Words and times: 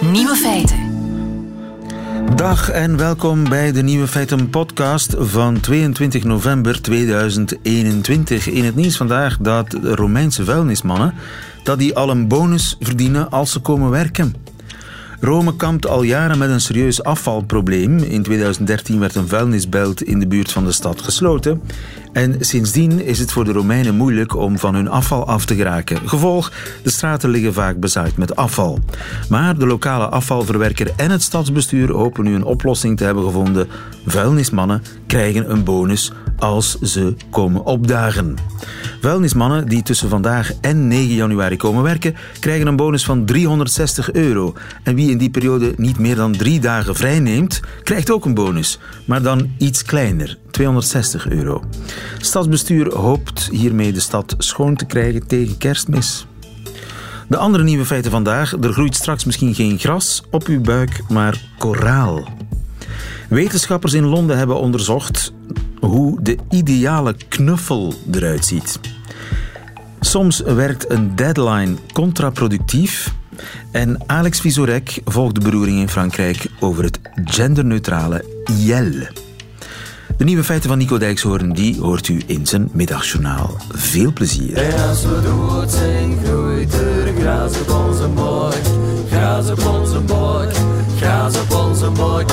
Nieuwe 0.00 0.36
feiten. 0.36 0.78
Dag 2.34 2.70
en 2.70 2.96
welkom 2.96 3.48
bij 3.48 3.72
de 3.72 3.82
Nieuwe 3.82 4.06
Feiten 4.06 4.50
podcast 4.50 5.14
van 5.18 5.60
22 5.60 6.24
november 6.24 6.82
2021. 6.82 8.48
In 8.48 8.64
het 8.64 8.74
nieuws 8.74 8.96
vandaag 8.96 9.38
dat 9.38 9.70
de 9.70 9.94
Romeinse 9.94 10.44
vuilnismannen 10.44 11.14
dat 11.62 11.78
die 11.78 11.96
al 11.96 12.10
een 12.10 12.28
bonus 12.28 12.76
verdienen 12.80 13.30
als 13.30 13.52
ze 13.52 13.60
komen 13.60 13.90
werken. 13.90 14.34
Rome 15.20 15.56
kampt 15.56 15.86
al 15.86 16.02
jaren 16.02 16.38
met 16.38 16.50
een 16.50 16.60
serieus 16.60 17.02
afvalprobleem. 17.02 17.98
In 17.98 18.22
2013 18.22 18.98
werd 18.98 19.14
een 19.14 19.28
vuilnisbelt 19.28 20.02
in 20.02 20.18
de 20.18 20.26
buurt 20.26 20.52
van 20.52 20.64
de 20.64 20.72
stad 20.72 21.02
gesloten. 21.02 21.62
En 22.12 22.36
sindsdien 22.40 23.04
is 23.04 23.18
het 23.18 23.32
voor 23.32 23.44
de 23.44 23.52
Romeinen 23.52 23.94
moeilijk 23.94 24.36
om 24.36 24.58
van 24.58 24.74
hun 24.74 24.88
afval 24.88 25.26
af 25.26 25.44
te 25.44 25.54
geraken. 25.54 26.08
Gevolg, 26.08 26.52
de 26.82 26.90
straten 26.90 27.30
liggen 27.30 27.52
vaak 27.52 27.80
bezaaid 27.80 28.16
met 28.16 28.36
afval. 28.36 28.78
Maar 29.28 29.58
de 29.58 29.66
lokale 29.66 30.08
afvalverwerker 30.08 30.92
en 30.96 31.10
het 31.10 31.22
stadsbestuur 31.22 31.92
hopen 31.92 32.24
nu 32.24 32.34
een 32.34 32.44
oplossing 32.44 32.96
te 32.96 33.04
hebben 33.04 33.24
gevonden. 33.24 33.68
Vuilnismannen 34.06 34.82
krijgen 35.06 35.50
een 35.50 35.64
bonus 35.64 36.12
als 36.38 36.78
ze 36.80 37.14
komen 37.30 37.64
opdagen. 37.64 38.34
Vuilnismannen 39.00 39.68
die 39.68 39.82
tussen 39.82 40.08
vandaag 40.08 40.52
en 40.60 40.88
9 40.88 41.14
januari 41.14 41.56
komen 41.56 41.82
werken, 41.82 42.16
krijgen 42.40 42.66
een 42.66 42.76
bonus 42.76 43.04
van 43.04 43.24
360 43.24 44.12
euro. 44.12 44.54
En 44.82 44.94
wie 44.94 45.10
in 45.10 45.18
die 45.18 45.30
periode 45.30 45.72
niet 45.76 45.98
meer 45.98 46.16
dan 46.16 46.32
drie 46.32 46.60
dagen 46.60 46.94
vrij 46.94 47.20
neemt, 47.20 47.60
krijgt 47.82 48.10
ook 48.10 48.24
een 48.24 48.34
bonus. 48.34 48.78
Maar 49.04 49.22
dan 49.22 49.50
iets 49.58 49.82
kleiner, 49.82 50.38
260 50.50 51.28
euro. 51.28 51.64
Stadsbestuur 52.18 52.94
hoopt 52.94 53.48
hiermee 53.52 53.92
de 53.92 54.00
stad 54.00 54.34
schoon 54.38 54.76
te 54.76 54.84
krijgen 54.84 55.26
tegen 55.26 55.58
kerstmis. 55.58 56.26
De 57.28 57.36
andere 57.36 57.64
nieuwe 57.64 57.84
feiten 57.84 58.10
vandaag. 58.10 58.52
Er 58.60 58.72
groeit 58.72 58.94
straks 58.94 59.24
misschien 59.24 59.54
geen 59.54 59.78
gras 59.78 60.22
op 60.30 60.46
uw 60.46 60.60
buik, 60.60 61.02
maar 61.08 61.40
koraal. 61.58 62.28
Wetenschappers 63.28 63.92
in 63.92 64.04
Londen 64.04 64.38
hebben 64.38 64.56
onderzocht 64.56 65.32
hoe 65.80 66.22
de 66.22 66.38
ideale 66.50 67.14
knuffel 67.28 67.94
eruit 68.10 68.44
ziet. 68.44 68.80
Soms 70.00 70.40
werkt 70.40 70.90
een 70.90 71.16
deadline 71.16 71.74
contraproductief. 71.92 73.14
En 73.70 74.00
Alex 74.06 74.40
Visorek 74.40 75.00
volgt 75.04 75.34
de 75.34 75.40
beroering 75.40 75.78
in 75.78 75.88
Frankrijk 75.88 76.46
over 76.60 76.84
het 76.84 77.00
genderneutrale 77.24 78.24
IEL. 78.58 79.28
De 80.20 80.26
nieuwe 80.26 80.44
feiten 80.44 80.68
van 80.68 80.78
Nico 80.78 80.98
Dijkshoorn 80.98 81.52
die 81.52 81.80
hoort 81.80 82.08
u 82.08 82.22
in 82.26 82.46
zijn 82.46 82.68
middagjournaal. 82.72 83.56
Veel 83.72 84.12
plezier. 84.12 84.56
En 84.56 84.88
als 84.88 85.04
we 85.04 85.20
dood 85.22 85.70
zijn, 85.70 86.18
groeit 86.24 86.72
er 86.72 87.12
gras 87.20 87.60
op 87.60 87.70
onze 87.70 88.08
buik. 88.08 88.62
Gras 89.10 89.50
op 89.50 89.66
onze 89.66 90.00
buik, 90.00 90.52
gras 90.98 91.40
op 91.40 91.54
onze 91.54 91.90
buik. 91.90 92.30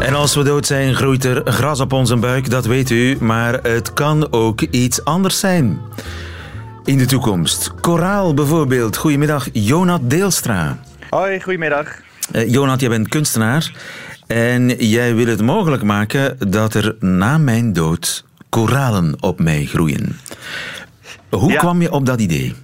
En 0.00 0.14
als 0.14 0.34
we 0.34 0.42
dood 0.42 0.66
zijn, 0.66 0.94
groeit 0.94 1.24
er 1.24 1.52
gras 1.52 1.80
op 1.80 1.92
onze 1.92 2.16
buik, 2.16 2.50
dat 2.50 2.66
weet 2.66 2.90
u. 2.90 3.16
Maar 3.20 3.54
het 3.62 3.92
kan 3.92 4.32
ook 4.32 4.60
iets 4.60 5.04
anders 5.04 5.38
zijn. 5.38 5.78
In 6.84 6.98
de 6.98 7.06
toekomst. 7.06 7.74
Koraal 7.80 8.34
bijvoorbeeld. 8.34 8.96
Goedemiddag, 8.96 9.48
Jonat 9.52 10.10
Deelstra. 10.10 10.78
Hoi, 11.10 11.40
goedemiddag. 11.42 11.86
Uh, 12.32 12.50
Jonat, 12.50 12.80
jij 12.80 12.88
bent 12.88 13.08
kunstenaar. 13.08 13.72
En 14.30 14.68
jij 14.68 15.14
wil 15.14 15.26
het 15.26 15.42
mogelijk 15.42 15.82
maken 15.82 16.50
dat 16.50 16.74
er 16.74 16.96
na 17.00 17.38
mijn 17.38 17.72
dood 17.72 18.24
koralen 18.48 19.22
op 19.22 19.40
mij 19.40 19.64
groeien. 19.64 20.18
Hoe 21.30 21.52
Ja. 21.52 21.58
kwam 21.58 21.82
je 21.82 21.92
op 21.92 22.06
dat 22.06 22.20
idee? 22.20 22.54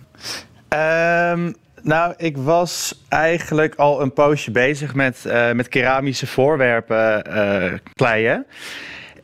Ehm, 0.69 1.53
nou, 1.83 2.15
ik 2.17 2.37
was 2.37 3.05
eigenlijk 3.09 3.75
al 3.75 4.01
een 4.03 4.13
poosje 4.13 4.51
bezig 4.51 4.95
met, 4.95 5.25
eh, 5.25 5.53
met 5.53 5.69
keramische 5.69 6.27
voorwerpen 6.27 7.25
eh, 7.25 7.73
kleien. 7.95 8.47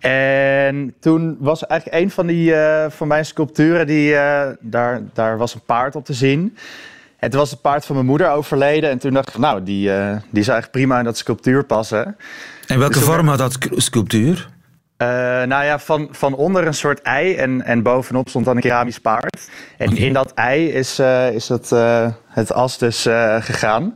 En 0.00 0.94
toen 1.00 1.36
was 1.40 1.66
eigenlijk 1.66 2.02
een 2.02 2.10
van, 2.10 2.26
die, 2.26 2.54
eh, 2.54 2.90
van 2.90 3.08
mijn 3.08 3.24
sculpturen, 3.24 3.86
die, 3.86 4.12
daar, 4.60 5.00
daar 5.12 5.38
was 5.38 5.54
een 5.54 5.64
paard 5.66 5.96
op 5.96 6.04
te 6.04 6.12
zien. 6.14 6.56
En 7.22 7.30
toen 7.30 7.40
was 7.40 7.50
het 7.50 7.60
paard 7.60 7.84
van 7.84 7.94
mijn 7.94 8.06
moeder 8.06 8.30
overleden. 8.30 8.90
En 8.90 8.98
toen 8.98 9.12
dacht 9.12 9.26
ik, 9.26 9.32
van, 9.32 9.40
nou, 9.40 9.62
die, 9.62 9.92
eh, 9.92 10.16
die 10.30 10.42
zou 10.42 10.52
eigenlijk 10.56 10.70
prima 10.70 10.98
in 10.98 11.04
dat 11.04 11.16
sculptuur 11.16 11.64
passen. 11.64 12.16
En 12.66 12.78
welke 12.78 12.94
Dus 12.94 13.02
vorm 13.02 13.28
had 13.28 13.38
dat 13.38 13.58
sculptuur? 13.76 14.48
Eh, 14.96 15.08
nou 15.42 15.64
ja, 15.64 15.78
van, 15.78 16.08
van 16.10 16.34
onder 16.34 16.66
een 16.66 16.74
soort 16.74 17.02
ei 17.02 17.34
en, 17.34 17.62
en 17.64 17.82
bovenop 17.82 18.28
stond 18.28 18.44
dan 18.44 18.56
een 18.56 18.62
keramisch 18.62 18.98
paard. 18.98 19.50
En 19.78 19.96
in 19.96 20.12
dat 20.12 20.34
ei 20.34 20.68
is, 20.68 20.98
eh, 20.98 21.34
is 21.34 21.46
dat, 21.46 21.70
het 22.28 22.52
as 22.52 22.78
dus 22.78 23.02
gegaan. 23.38 23.94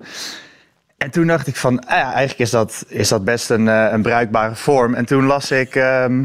En 0.97 1.10
toen 1.10 1.26
dacht 1.26 1.47
ik 1.47 1.56
van, 1.56 1.87
ah 1.87 1.97
ja, 1.97 2.12
eigenlijk 2.12 2.38
is 2.38 2.50
dat, 2.50 2.84
is 2.88 3.08
dat 3.08 3.25
best 3.25 3.50
een, 3.50 3.66
een 3.66 4.03
bruikbare 4.03 4.54
vorm. 4.54 4.94
En 4.94 5.04
toen 5.04 5.25
las 5.25 5.50
ik 5.50 5.75
ehm, 5.75 6.25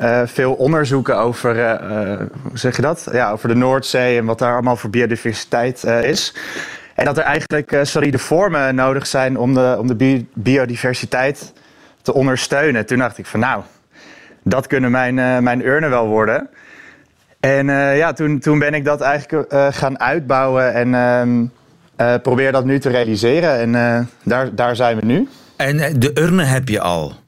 eh, 0.00 0.22
veel 0.24 0.52
onderzoeken 0.52 1.18
over, 1.18 1.58
eh, 1.58 1.72
eh, 2.12 2.18
hoe 2.42 2.58
zeg 2.58 2.76
je 2.76 2.82
dat? 2.82 3.08
Ja, 3.12 3.30
over 3.30 3.48
de 3.48 3.54
Noordzee 3.54 4.18
en 4.18 4.24
wat 4.24 4.38
daar 4.38 4.52
allemaal 4.52 4.76
voor 4.76 4.90
biodiversiteit 4.90 5.84
is. 5.84 6.34
En 6.94 7.04
dat 7.04 7.18
er 7.18 7.24
eigenlijk 7.24 7.78
solide 7.82 8.18
vormen 8.18 8.74
nodig 8.74 9.06
zijn 9.06 9.38
om 9.38 9.54
de, 9.54 9.76
om 9.78 9.86
de 9.86 9.94
bi- 9.94 10.26
biodiversiteit 10.34 11.52
te 12.02 12.14
ondersteunen. 12.14 12.86
Toen 12.86 12.98
dacht 12.98 13.18
ik 13.18 13.26
van, 13.26 13.40
nou, 13.40 13.62
dat 14.42 14.66
kunnen 14.66 14.90
mijn, 14.90 15.14
mijn 15.44 15.66
urnen 15.66 15.90
wel 15.90 16.06
worden. 16.06 16.48
En 17.40 17.66
ja, 17.96 18.12
toen, 18.12 18.38
toen 18.38 18.58
ben 18.58 18.74
ik 18.74 18.84
dat 18.84 19.00
eigenlijk 19.00 19.54
gaan 19.74 20.00
uitbouwen 20.00 20.74
en 20.74 20.94
ehm, 20.94 21.44
eh, 21.96 22.20
probeer 22.22 22.52
dat 22.52 22.64
nu 22.64 22.78
te 22.78 22.88
realiseren. 22.88 23.76
En 23.76 24.08
daar, 24.22 24.54
daar 24.54 24.76
zijn 24.76 24.98
we 24.98 25.06
nu. 25.06 25.28
En 25.56 25.98
de 25.98 26.10
urnen 26.14 26.48
heb 26.48 26.68
je 26.68 26.80
al. 26.80 27.19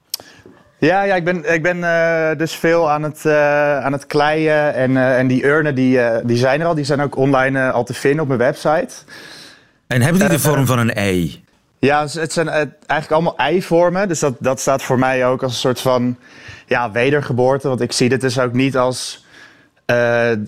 Ja, 0.88 1.03
ja 1.03 1.15
ik 1.15 1.25
ben, 1.25 1.54
ik 1.54 1.62
ben 1.62 1.84
eh, 1.84 2.37
dus 2.38 2.54
veel 2.54 2.91
aan 2.91 3.03
het, 3.03 3.25
eh, 3.25 3.84
aan 3.84 3.93
het 3.93 4.06
kleien. 4.06 4.75
En, 4.75 4.97
eh, 4.97 5.19
en 5.19 5.26
die 5.26 5.44
urnen 5.47 5.75
die, 5.75 6.00
die 6.25 6.37
zijn 6.37 6.60
er 6.60 6.66
al. 6.66 6.75
Die 6.75 6.84
zijn 6.84 7.00
ook 7.00 7.16
online 7.16 7.70
al 7.70 7.84
te 7.84 7.94
vinden 7.94 8.20
op 8.20 8.26
mijn 8.26 8.38
website. 8.38 8.94
En 9.87 10.03
hebben 10.03 10.21
die 10.21 10.28
de 10.28 10.38
vorm 10.38 10.66
van 10.66 10.78
een 10.78 10.94
ei? 10.94 11.44
Ja, 11.78 12.03
het- 12.03 12.32
zijn 12.32 12.48
eigenlijk 12.48 13.10
allemaal 13.10 13.37
eivormen. 13.37 14.09
Dus 14.09 14.19
dat, 14.19 14.34
dat 14.38 14.60
staat 14.60 14.82
voor 14.82 14.98
mij 14.98 15.26
ook 15.26 15.42
als 15.42 15.53
een 15.53 15.59
soort 15.59 15.81
van 15.81 16.16
ja, 16.66 16.91
wedergeboorte. 16.91 17.69
Want 17.69 17.81
ik 17.81 17.92
zie 17.92 18.09
dit 18.09 18.21
dus 18.21 18.38
ook 18.38 18.53
niet 18.53 18.76
als 18.76 19.25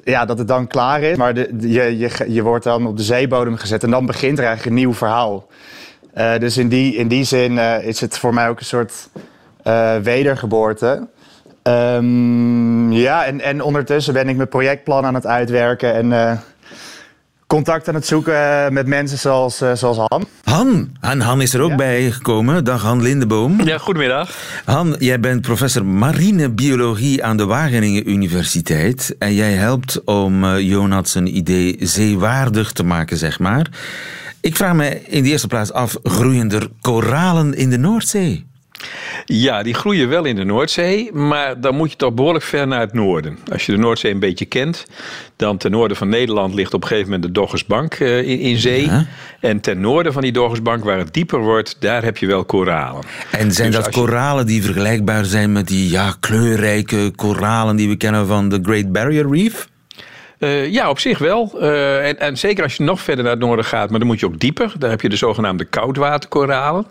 ja, 0.04 0.24
dat 0.24 0.38
het 0.38 0.48
dan 0.48 0.66
klaar 0.66 1.02
is. 1.02 1.16
Maar 1.16 1.34
de, 1.34 1.48
je, 1.60 1.98
je, 1.98 2.10
je 2.28 2.42
wordt 2.42 2.64
dan 2.64 2.86
op 2.86 2.96
de 2.96 3.02
zeebodem 3.02 3.56
gezet 3.56 3.82
en 3.82 3.90
dan 3.90 4.06
begint 4.06 4.38
er 4.38 4.44
eigenlijk 4.44 4.76
een 4.76 4.82
nieuw 4.82 4.94
verhaal. 4.94 5.46
Dus 6.38 6.56
in 6.56 6.68
die, 6.68 6.94
in 6.94 7.08
die 7.08 7.24
zin 7.24 7.58
is 7.82 8.00
het 8.00 8.18
voor 8.18 8.34
mij 8.34 8.48
ook 8.48 8.58
een 8.60 8.66
soort 8.66 9.08
eh, 9.64 9.96
wedergeboorte. 9.96 11.08
Ehm, 11.62 12.92
ja, 12.92 13.24
en, 13.24 13.40
en 13.40 13.62
ondertussen 13.62 14.12
ben 14.14 14.28
ik 14.28 14.36
mijn 14.36 14.48
projectplan 14.48 15.04
aan 15.04 15.14
het 15.14 15.26
uitwerken 15.26 15.94
en 15.94 16.12
eh, 16.12 16.32
contact 17.46 17.88
aan 17.88 17.94
het 17.94 18.06
zoeken 18.06 18.34
eh, 18.64 18.70
met 18.70 18.86
mensen 18.86 19.18
zoals, 19.18 19.60
eh, 19.60 19.72
zoals 19.74 19.96
Han. 20.08 20.24
Han. 20.44 20.96
En 21.00 21.20
Han 21.20 21.40
is 21.42 21.54
er 21.54 21.60
ook 21.60 21.70
Ja. 21.70 21.76
bij 21.76 22.10
gekomen. 22.10 22.64
Dag 22.64 22.82
Han 22.82 23.02
Lindeboom. 23.02 23.60
Ja, 23.64 23.78
goedemiddag. 23.78 24.30
Han, 24.64 24.96
jij 24.98 25.20
bent 25.20 25.40
professor 25.40 25.84
marinebiologie 25.86 27.24
aan 27.24 27.36
de 27.36 27.44
Wageningen 27.46 28.10
Universiteit. 28.10 29.14
En 29.18 29.34
jij 29.34 29.52
helpt 29.52 30.04
om 30.04 30.44
eh 30.44 30.60
Jonat 30.60 31.08
zijn 31.08 31.36
idee 31.36 31.76
zeewaardig 31.80 32.72
te 32.72 32.84
maken, 32.84 33.16
zeg 33.16 33.38
maar. 33.38 33.66
Ik 34.40 34.56
vraag 34.56 34.74
me 34.74 35.00
in 35.06 35.22
de 35.22 35.28
eerste 35.28 35.46
plaats 35.46 35.72
af, 35.72 35.96
groeien 36.02 36.50
er 36.52 36.68
koralen 36.80 37.54
in 37.54 37.70
de 37.70 37.78
Noordzee? 37.78 38.46
Ja, 39.24 39.62
die 39.62 39.74
groeien 39.74 40.08
wel 40.08 40.24
in 40.24 40.36
de 40.36 40.44
Noordzee, 40.44 41.12
maar 41.12 41.60
dan 41.60 41.74
moet 41.74 41.90
je 41.90 41.96
toch 41.96 42.14
behoorlijk 42.14 42.44
ver 42.44 42.66
naar 42.66 42.80
het 42.80 42.92
noorden. 42.92 43.38
Als 43.52 43.66
je 43.66 43.72
de 43.72 43.78
Noordzee 43.78 44.12
een 44.12 44.18
beetje 44.18 44.44
kent, 44.44 44.84
dan 45.36 45.56
ten 45.56 45.70
noorden 45.70 45.96
van 45.96 46.08
Nederland 46.08 46.54
ligt 46.54 46.74
op 46.74 46.82
een 46.82 46.88
gegeven 46.88 47.10
moment 47.10 47.26
de 47.26 47.40
Doggersbank 47.40 47.94
eh, 47.94 48.18
in, 48.18 48.38
in 48.38 48.58
zee. 48.58 48.86
Ja. 48.86 49.06
En 49.40 49.60
ten 49.60 49.80
noorden 49.80 50.12
van 50.12 50.22
die 50.22 50.32
Doggersbank, 50.32 50.84
waar 50.84 50.98
het 50.98 51.14
dieper 51.14 51.38
wordt, 51.38 51.76
daar 51.78 52.02
heb 52.04 52.16
je 52.16 52.26
wel 52.26 52.44
koralen. 52.44 53.02
En 53.30 53.52
zijn 53.52 53.70
Dus 53.70 53.84
dat 53.84 53.92
koralen 53.92 54.46
die 54.46 54.62
vergelijkbaar 54.62 55.24
zijn 55.24 55.52
met 55.52 55.68
die 55.68 55.90
ja, 55.90 56.14
kleurrijke 56.20 57.12
koralen 57.16 57.76
die 57.76 57.88
we 57.88 57.96
kennen 57.96 58.26
van 58.26 58.48
de 58.48 58.58
Great 58.62 58.92
Barrier 58.92 59.30
Reef? 59.30 59.68
Eh, 60.44 60.72
ja, 60.72 60.90
op 60.90 60.98
zich 60.98 61.18
wel. 61.18 61.52
Eh, 61.60 62.08
en, 62.08 62.18
en 62.18 62.36
zeker 62.36 62.62
als 62.62 62.76
je 62.76 62.82
nog 62.82 63.00
verder 63.00 63.24
naar 63.24 63.32
het 63.32 63.42
noorden 63.42 63.64
gaat, 63.64 63.90
maar 63.90 63.98
dan 63.98 64.08
moet 64.08 64.20
je 64.20 64.26
ook 64.26 64.40
dieper. 64.40 64.72
Daar 64.78 64.90
heb 64.90 65.00
je 65.00 65.08
de 65.08 65.16
zogenaamde 65.16 65.64
koudwaterkoralen. 65.64 66.86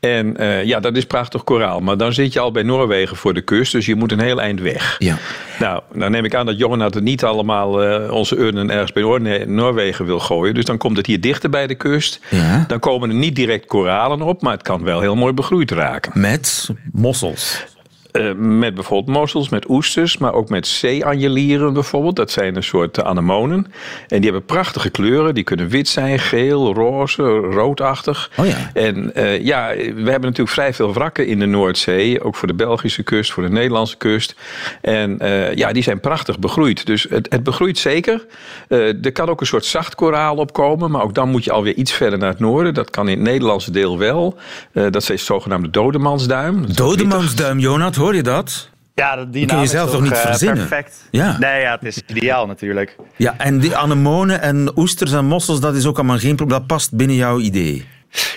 En 0.00 0.36
eh, 0.36 0.64
ja, 0.64 0.80
dat 0.80 0.96
is 0.96 1.04
prachtig 1.04 1.44
koraal. 1.44 1.80
Maar 1.80 1.96
dan 1.96 2.12
zit 2.12 2.32
je 2.32 2.40
al 2.40 2.52
bij 2.52 2.62
Noorwegen 2.62 3.16
voor 3.16 3.34
de 3.34 3.40
kust, 3.40 3.72
dus 3.72 3.86
je 3.86 3.94
moet 3.94 4.12
een 4.12 4.20
heel 4.20 4.40
eind 4.40 4.60
weg. 4.60 4.96
Ja. 4.98 5.18
Nou, 5.58 5.82
dan 5.94 6.10
neem 6.10 6.24
ik 6.24 6.34
aan 6.34 6.46
dat 6.46 6.58
Johan 6.58 6.80
het 6.80 7.00
niet 7.00 7.24
allemaal 7.24 7.72
onze 8.10 8.36
urnen 8.36 8.70
ergens 8.70 8.92
bij 8.92 9.02
Noor- 9.02 9.48
Noorwegen 9.48 10.04
wil 10.04 10.20
gooien. 10.20 10.54
Dus 10.54 10.64
dan 10.64 10.78
komt 10.78 10.96
het 10.96 11.06
hier 11.06 11.20
dichter 11.20 11.50
bij 11.50 11.66
de 11.66 11.74
kust. 11.74 12.20
Ja. 12.28 12.64
Dan 12.68 12.78
komen 12.78 13.08
er 13.08 13.14
niet 13.14 13.36
direct 13.36 13.66
koralen 13.66 14.22
op, 14.22 14.42
maar 14.42 14.52
het 14.52 14.62
kan 14.62 14.84
wel 14.84 15.00
heel 15.00 15.16
mooi 15.16 15.32
begroeid 15.32 15.70
raken. 15.70 16.12
Met 16.14 16.68
mossels. 16.92 17.64
Uh, 18.12 18.32
met 18.36 18.74
bijvoorbeeld 18.74 19.16
mossels, 19.16 19.48
met 19.48 19.68
oesters, 19.68 20.18
maar 20.18 20.32
ook 20.32 20.48
met 20.48 20.66
zeeanjelieren 20.66 21.72
bijvoorbeeld. 21.72 22.16
Dat 22.16 22.30
zijn 22.30 22.56
een 22.56 22.62
soort 22.62 23.02
anemonen. 23.02 23.66
En 24.08 24.20
die 24.20 24.30
hebben 24.30 24.44
prachtige 24.44 24.90
kleuren. 24.90 25.34
Die 25.34 25.44
kunnen 25.44 25.68
wit 25.68 25.88
zijn, 25.88 26.18
geel, 26.18 26.74
roze, 26.74 27.22
roodachtig. 27.38 28.30
Oh 28.36 28.46
ja. 28.46 28.70
En 28.74 29.12
uh, 29.16 29.44
ja, 29.44 29.68
we 29.76 30.10
hebben 30.10 30.20
natuurlijk 30.20 30.48
vrij 30.48 30.74
veel 30.74 30.92
wrakken 30.92 31.26
in 31.26 31.38
de 31.38 31.46
Noordzee. 31.46 32.22
Ook 32.22 32.36
voor 32.36 32.48
de 32.48 32.54
Belgische 32.54 33.02
kust, 33.02 33.32
voor 33.32 33.42
de 33.42 33.48
Nederlandse 33.50 33.96
kust. 33.96 34.34
En 34.80 35.18
uh, 35.22 35.54
ja, 35.54 35.72
die 35.72 35.82
zijn 35.82 36.00
prachtig 36.00 36.38
begroeid. 36.38 36.86
Dus 36.86 37.06
het, 37.08 37.26
het 37.30 37.42
begroeit 37.42 37.78
zeker. 37.78 38.26
er 38.68 39.12
kan 39.12 39.28
ook 39.28 39.40
een 39.40 39.46
soort 39.46 39.64
zacht 39.64 39.94
koraal 39.94 40.36
opkomen. 40.36 40.90
Maar 40.90 41.02
ook 41.02 41.14
dan 41.14 41.28
moet 41.28 41.44
je 41.44 41.52
alweer 41.52 41.74
iets 41.74 41.92
verder 41.92 42.18
naar 42.18 42.30
het 42.30 42.38
noorden. 42.38 42.74
Dat 42.74 42.90
kan 42.90 43.08
in 43.08 43.18
het 43.18 43.26
Nederlandse 43.26 43.70
deel 43.70 43.98
wel. 43.98 44.38
dat 44.72 44.96
is 44.96 45.06
de 45.06 45.16
zogenaamde 45.16 45.70
dodemansduim. 45.70 46.74
Dodemansduim, 46.74 47.58
Jonat, 47.58 47.98
hoor 48.00 48.14
je 48.14 48.22
dat? 48.22 48.70
Ja, 48.94 49.24
die 49.24 49.46
kun 49.46 49.60
je 49.60 49.66
zelf 49.66 49.90
toch 49.90 50.02
niet 50.02 50.12
uh, 50.12 50.18
verzinnen? 50.18 50.68
Perfect. 50.68 51.08
Ja. 51.10 51.38
Nee, 51.38 51.60
ja, 51.60 51.72
het 51.72 51.84
is 51.84 52.02
ideaal 52.06 52.46
natuurlijk. 52.46 52.96
Ja, 53.16 53.34
en 53.38 53.58
die 53.58 53.76
anemonen 53.76 54.40
en 54.40 54.72
oesters 54.76 55.12
en 55.12 55.24
mossels, 55.24 55.60
dat 55.60 55.74
is 55.74 55.86
ook 55.86 55.96
allemaal 55.96 56.18
geen 56.18 56.36
probleem. 56.36 56.58
Dat 56.58 56.66
past 56.66 56.94
binnen 56.94 57.16
jouw 57.16 57.38
idee. 57.38 57.86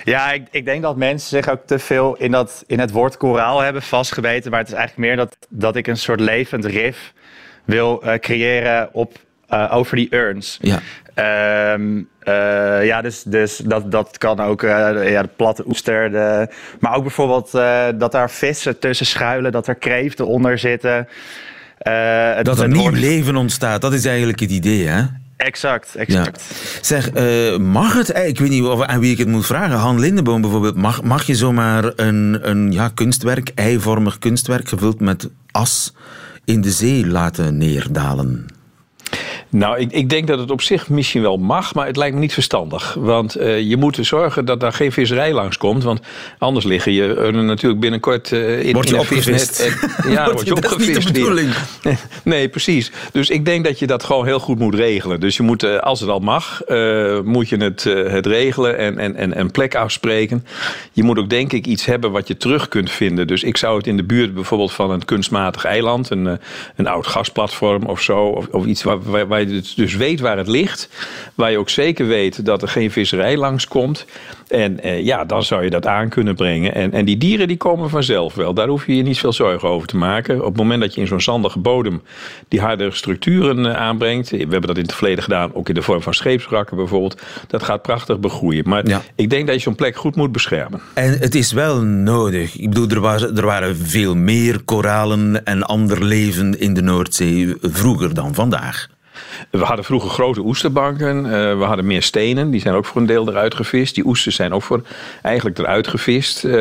Ja, 0.04 0.32
ik, 0.32 0.46
ik 0.50 0.64
denk 0.64 0.82
dat 0.82 0.96
mensen 0.96 1.28
zich 1.28 1.48
ook 1.48 1.66
te 1.66 1.78
veel 1.78 2.16
in, 2.16 2.30
dat, 2.30 2.64
in 2.66 2.78
het 2.78 2.90
woord 2.90 3.16
koraal 3.16 3.60
hebben 3.60 3.82
vastgebeten. 3.82 4.50
Maar 4.50 4.60
het 4.60 4.68
is 4.68 4.74
eigenlijk 4.74 5.08
meer 5.08 5.16
dat, 5.16 5.36
dat 5.48 5.76
ik 5.76 5.86
een 5.86 5.96
soort 5.96 6.20
levend 6.20 6.64
rif 6.64 7.12
wil 7.64 8.02
uh, 8.04 8.14
creëren 8.14 8.88
op, 8.92 9.18
uh, 9.50 9.70
over 9.74 9.96
die 9.96 10.14
urns. 10.14 10.58
Ja. 10.60 10.80
Um, 11.18 12.08
uh, 12.28 12.84
ja, 12.84 13.02
dus, 13.02 13.22
dus 13.22 13.56
dat, 13.56 13.90
dat 13.90 14.18
kan 14.18 14.40
ook 14.40 14.62
uh, 14.62 14.70
ja, 15.10 15.22
de 15.22 15.28
platte 15.36 15.66
oester. 15.66 16.10
De, 16.10 16.48
maar 16.80 16.94
ook 16.94 17.02
bijvoorbeeld 17.02 17.50
uh, 17.54 17.86
dat 17.94 18.12
daar 18.12 18.30
vissen 18.30 18.78
tussen 18.78 19.06
schuilen, 19.06 19.52
dat 19.52 19.66
er 19.66 19.74
kreeften 19.74 20.26
onder 20.26 20.58
zitten. 20.58 21.08
Het, 21.78 22.44
dat 22.44 22.60
er 22.60 22.68
nieuw 22.68 22.90
leven 22.90 23.36
ontstaat, 23.36 23.80
dat 23.80 23.92
is 23.92 24.04
eigenlijk 24.04 24.40
het 24.40 24.50
idee, 24.50 24.86
hè? 24.86 25.02
Exact, 25.36 25.94
exact. 25.94 26.44
Ja. 26.48 26.80
Zeg, 26.82 27.12
mag 27.58 27.92
het, 27.92 28.08
ik 28.08 28.38
weet 28.38 28.50
niet 28.50 28.62
of, 28.62 28.82
aan 28.82 29.00
wie 29.00 29.12
ik 29.12 29.18
het 29.18 29.28
moet 29.28 29.46
vragen, 29.46 29.76
Han 29.76 30.00
Lindeboom 30.00 30.40
bijvoorbeeld, 30.40 30.76
mag, 30.76 31.02
mag 31.02 31.22
je 31.22 31.34
zomaar 31.34 31.92
een, 31.96 32.38
een 32.42 32.72
ja, 32.72 32.90
kunstwerk, 32.94 33.52
eivormig 33.54 34.18
kunstwerk, 34.18 34.68
gevuld 34.68 35.00
met 35.00 35.28
as, 35.50 35.94
in 36.44 36.60
de 36.60 36.70
zee 36.70 37.06
laten 37.06 37.58
neerdalen? 37.58 38.46
Nou, 39.54 39.78
ik, 39.78 39.92
ik, 39.92 40.08
denk 40.08 40.26
dat 40.26 40.38
het 40.38 40.50
op 40.50 40.60
zich 40.60 40.88
misschien 40.88 41.22
wel 41.22 41.36
mag, 41.36 41.74
maar 41.74 41.86
het 41.86 41.96
lijkt 41.96 42.14
me 42.14 42.20
niet 42.20 42.32
verstandig. 42.32 42.96
Want 42.98 43.40
uh, 43.40 43.60
je 43.60 43.76
moet 43.76 43.98
zorgen 44.00 44.44
dat 44.44 44.60
daar 44.60 44.72
geen 44.72 44.92
visserij 44.92 45.32
langskomt. 45.32 45.82
Want 45.82 46.00
anders 46.38 46.64
liggen 46.64 46.92
je 46.92 47.30
natuurlijk 47.32 47.80
binnenkort 47.80 48.30
uh, 48.30 48.64
in, 48.64 48.72
Word 48.72 48.88
je 48.88 48.94
in 48.94 49.00
opgevist? 49.00 49.60
En, 49.60 49.72
ja, 50.12 50.32
word 50.32 50.46
je 50.46 50.54
opgevist. 50.54 50.78
Dat 50.78 50.96
is 50.96 51.04
niet 51.04 51.14
de 51.14 51.20
bedoeling. 51.20 51.52
Nee, 52.22 52.48
precies. 52.48 52.92
Dus 53.12 53.30
ik 53.30 53.44
denk 53.44 53.64
dat 53.64 53.78
je 53.78 53.86
dat 53.86 54.04
gewoon 54.04 54.26
heel 54.26 54.38
goed 54.38 54.58
moet 54.58 54.74
regelen. 54.74 55.20
Dus 55.20 55.36
je 55.36 55.42
moet, 55.42 55.62
uh, 55.62 55.78
als 55.78 56.00
het 56.00 56.08
al 56.08 56.18
mag, 56.18 56.60
moet 57.24 57.48
je 57.48 57.56
het, 57.56 57.82
het 57.84 58.26
regelen 58.26 58.78
en, 58.78 59.16
en, 59.16 59.34
en 59.34 59.50
plek 59.50 59.74
afspreken. 59.74 60.46
Je 60.92 61.02
moet 61.02 61.18
ook 61.18 61.30
denk 61.30 61.52
ik 61.52 61.66
iets 61.66 61.84
hebben 61.84 62.10
wat 62.10 62.28
je 62.28 62.36
terug 62.36 62.68
kunt 62.68 62.90
vinden. 62.90 63.26
Dus 63.26 63.42
ik 63.42 63.56
zou 63.56 63.76
het 63.76 63.86
in 63.86 63.96
de 63.96 64.04
buurt 64.04 64.34
bijvoorbeeld 64.34 64.72
van 64.72 64.90
een 64.90 65.04
kunstmatig 65.04 65.64
eiland, 65.64 66.10
een, 66.10 66.38
een 66.76 66.86
oud 66.86 67.06
gasplatform 67.06 67.82
of 67.82 68.00
zo, 68.00 68.24
of, 68.24 68.46
of 68.46 68.66
iets 68.66 68.82
waar, 68.82 69.02
waar, 69.02 69.26
waar 69.26 69.43
je 69.50 69.62
dus 69.76 69.94
weet 69.94 70.20
waar 70.20 70.36
het 70.36 70.48
ligt. 70.48 70.88
Waar 71.34 71.50
je 71.50 71.58
ook 71.58 71.70
zeker 71.70 72.06
weet 72.06 72.44
dat 72.44 72.62
er 72.62 72.68
geen 72.68 72.90
visserij 72.90 73.36
langskomt. 73.36 74.06
En 74.48 74.80
eh, 74.80 75.04
ja, 75.04 75.24
dan 75.24 75.42
zou 75.42 75.64
je 75.64 75.70
dat 75.70 75.86
aan 75.86 76.08
kunnen 76.08 76.34
brengen. 76.34 76.74
En, 76.74 76.92
en 76.92 77.04
die 77.04 77.18
dieren 77.18 77.48
die 77.48 77.56
komen 77.56 77.90
vanzelf 77.90 78.34
wel. 78.34 78.54
Daar 78.54 78.68
hoef 78.68 78.86
je 78.86 78.96
je 78.96 79.02
niet 79.02 79.18
veel 79.18 79.32
zorgen 79.32 79.68
over 79.68 79.88
te 79.88 79.96
maken. 79.96 80.40
Op 80.40 80.46
het 80.46 80.56
moment 80.56 80.80
dat 80.80 80.94
je 80.94 81.00
in 81.00 81.06
zo'n 81.06 81.20
zandige 81.20 81.58
bodem 81.58 82.02
die 82.48 82.60
harde 82.60 82.90
structuren 82.90 83.58
uh, 83.58 83.76
aanbrengt. 83.76 84.30
We 84.30 84.36
hebben 84.36 84.60
dat 84.60 84.76
in 84.76 84.82
het 84.82 84.94
verleden 84.94 85.24
gedaan, 85.24 85.54
ook 85.54 85.68
in 85.68 85.74
de 85.74 85.82
vorm 85.82 86.02
van 86.02 86.14
scheepswrakken 86.14 86.76
bijvoorbeeld. 86.76 87.22
Dat 87.46 87.62
gaat 87.62 87.82
prachtig 87.82 88.18
begroeien. 88.18 88.68
Maar 88.68 88.88
ja. 88.88 89.02
ik 89.14 89.30
denk 89.30 89.46
dat 89.46 89.56
je 89.56 89.60
zo'n 89.60 89.74
plek 89.74 89.96
goed 89.96 90.16
moet 90.16 90.32
beschermen. 90.32 90.80
En 90.94 91.18
het 91.18 91.34
is 91.34 91.52
wel 91.52 91.80
nodig. 91.82 92.56
Ik 92.56 92.68
bedoel, 92.68 92.88
er, 92.88 93.00
was, 93.00 93.22
er 93.22 93.46
waren 93.46 93.76
veel 93.76 94.16
meer 94.16 94.62
koralen 94.62 95.44
en 95.44 95.62
ander 95.62 96.04
leven 96.04 96.60
in 96.60 96.74
de 96.74 96.82
Noordzee 96.82 97.54
vroeger 97.60 98.14
dan 98.14 98.34
vandaag. 98.34 98.88
We 99.50 99.64
hadden 99.64 99.84
vroeger 99.84 100.10
grote 100.10 100.40
oesterbanken. 100.40 101.24
Uh, 101.24 101.30
we 101.30 101.64
hadden 101.64 101.86
meer 101.86 102.02
stenen. 102.02 102.50
Die 102.50 102.60
zijn 102.60 102.74
ook 102.74 102.84
voor 102.84 103.00
een 103.00 103.06
deel 103.06 103.28
eruit 103.28 103.54
gevist. 103.54 103.94
Die 103.94 104.06
oesters 104.06 104.36
zijn 104.36 104.52
ook 104.52 104.62
voor 104.62 104.82
eigenlijk 105.22 105.58
eruit 105.58 105.88
gevist. 105.88 106.44
Uh, 106.44 106.52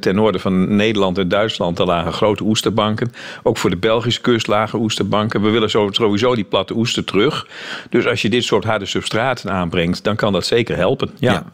ten, 0.00 0.14
noorden 0.14 0.40
van 0.40 0.76
Nederland 0.76 1.18
en 1.18 1.28
Duitsland 1.28 1.78
lagen 1.78 2.12
grote 2.12 2.44
oesterbanken. 2.44 3.12
Ook 3.42 3.58
voor 3.58 3.70
de 3.70 3.76
Belgische 3.76 4.20
kust 4.20 4.46
lagen 4.46 4.78
oesterbanken. 4.78 5.42
We 5.42 5.50
willen 5.50 5.70
sowieso 5.70 6.34
die 6.34 6.44
platte 6.44 6.76
oester 6.76 7.04
terug. 7.04 7.46
Dus 7.90 8.06
als 8.06 8.22
je 8.22 8.28
dit 8.28 8.44
soort 8.44 8.64
harde 8.64 8.86
substraten 8.86 9.50
aanbrengt, 9.50 10.04
dan 10.04 10.16
kan 10.16 10.32
dat 10.32 10.46
zeker 10.46 10.76
helpen. 10.76 11.10
Ja. 11.18 11.44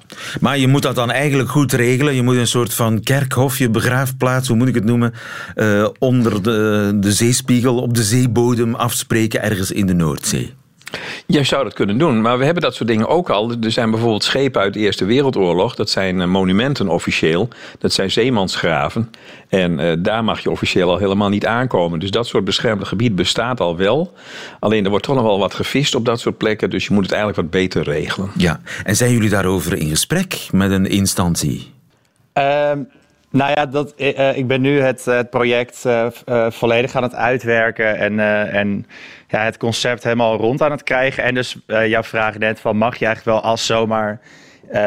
Maar 0.40 0.58
je 0.58 0.68
moet 0.68 0.82
dat 0.82 0.94
dan 0.94 1.10
eigenlijk 1.10 1.48
goed 1.48 1.72
regelen. 1.72 2.14
Je 2.14 2.22
moet 2.22 2.36
een 2.36 2.46
soort 2.46 2.74
van 2.74 3.02
kerkhofje, 3.02 3.70
begraafplaats, 3.70 4.48
hoe 4.48 4.56
moet 4.56 4.68
ik 4.68 4.74
het 4.74 4.84
noemen, 4.84 5.14
uh, 5.56 5.88
onder 5.98 6.42
de, 6.42 6.90
de 6.94 7.12
zeespiegel, 7.12 7.76
op 7.76 7.94
de 7.94 8.02
zeebodem 8.02 8.74
afspreken 8.74 9.42
ergens 9.42 9.70
in 9.70 9.86
de 9.86 9.94
Noordzee. 9.96 10.54
Je 11.26 11.44
zou 11.44 11.64
dat 11.64 11.72
kunnen 11.72 11.98
doen, 11.98 12.20
maar 12.20 12.38
we 12.38 12.44
hebben 12.44 12.62
dat 12.62 12.74
soort 12.74 12.88
dingen 12.88 13.08
ook 13.08 13.30
al. 13.30 13.50
Er 13.60 13.70
zijn 13.70 13.90
bijvoorbeeld 13.90 14.24
schepen 14.24 14.60
uit 14.60 14.74
de 14.74 14.80
Eerste 14.80 15.04
Wereldoorlog. 15.04 15.74
Dat 15.74 15.90
zijn 15.90 16.30
monumenten 16.30 16.88
officieel. 16.88 17.48
Dat 17.78 17.92
zijn 17.92 18.10
zeemansgraven. 18.10 19.10
En 19.48 19.78
uh, 19.78 19.92
daar 19.98 20.24
mag 20.24 20.40
je 20.40 20.50
officieel 20.50 20.90
al 20.90 20.98
helemaal 20.98 21.28
niet 21.28 21.46
aankomen. 21.46 21.98
Dus 21.98 22.10
dat 22.10 22.26
soort 22.26 22.44
beschermde 22.44 22.84
gebied 22.84 23.14
bestaat 23.14 23.60
al 23.60 23.76
wel. 23.76 24.12
Alleen 24.60 24.84
er 24.84 24.90
wordt 24.90 25.04
toch 25.04 25.14
nog 25.14 25.24
wel 25.24 25.38
wat 25.38 25.54
gevist 25.54 25.94
op 25.94 26.04
dat 26.04 26.20
soort 26.20 26.36
plekken. 26.36 26.70
Dus 26.70 26.86
je 26.86 26.94
moet 26.94 27.02
het 27.02 27.12
eigenlijk 27.12 27.42
wat 27.42 27.60
beter 27.60 27.82
regelen. 27.82 28.30
Ja, 28.36 28.60
en 28.84 28.96
zijn 28.96 29.12
jullie 29.12 29.30
daarover 29.30 29.76
in 29.76 29.88
gesprek 29.88 30.48
met 30.52 30.70
een 30.70 30.86
instantie? 30.86 31.72
Um 32.34 32.88
nou 33.36 33.52
ja, 33.54 33.66
dat, 33.66 33.94
uh, 33.96 34.36
ik 34.36 34.46
ben 34.46 34.60
nu 34.60 34.80
het, 34.80 35.04
het 35.04 35.30
project 35.30 35.82
uh, 35.86 36.06
uh, 36.28 36.50
volledig 36.50 36.94
aan 36.94 37.02
het 37.02 37.14
uitwerken 37.14 37.96
en, 37.96 38.20
en 38.50 38.86
ja, 39.28 39.44
het 39.44 39.56
concept 39.56 40.02
helemaal 40.02 40.36
rond 40.36 40.62
aan 40.62 40.70
het 40.70 40.82
krijgen. 40.82 41.22
En 41.22 41.34
dus 41.34 41.56
jouw 41.66 42.02
vraag 42.02 42.38
net 42.38 42.60
van 42.60 42.76
mag 42.76 42.96
je 42.96 43.04
eigenlijk 43.06 43.40
wel 43.42 43.50
as 43.52 43.66
zomaar 43.66 44.20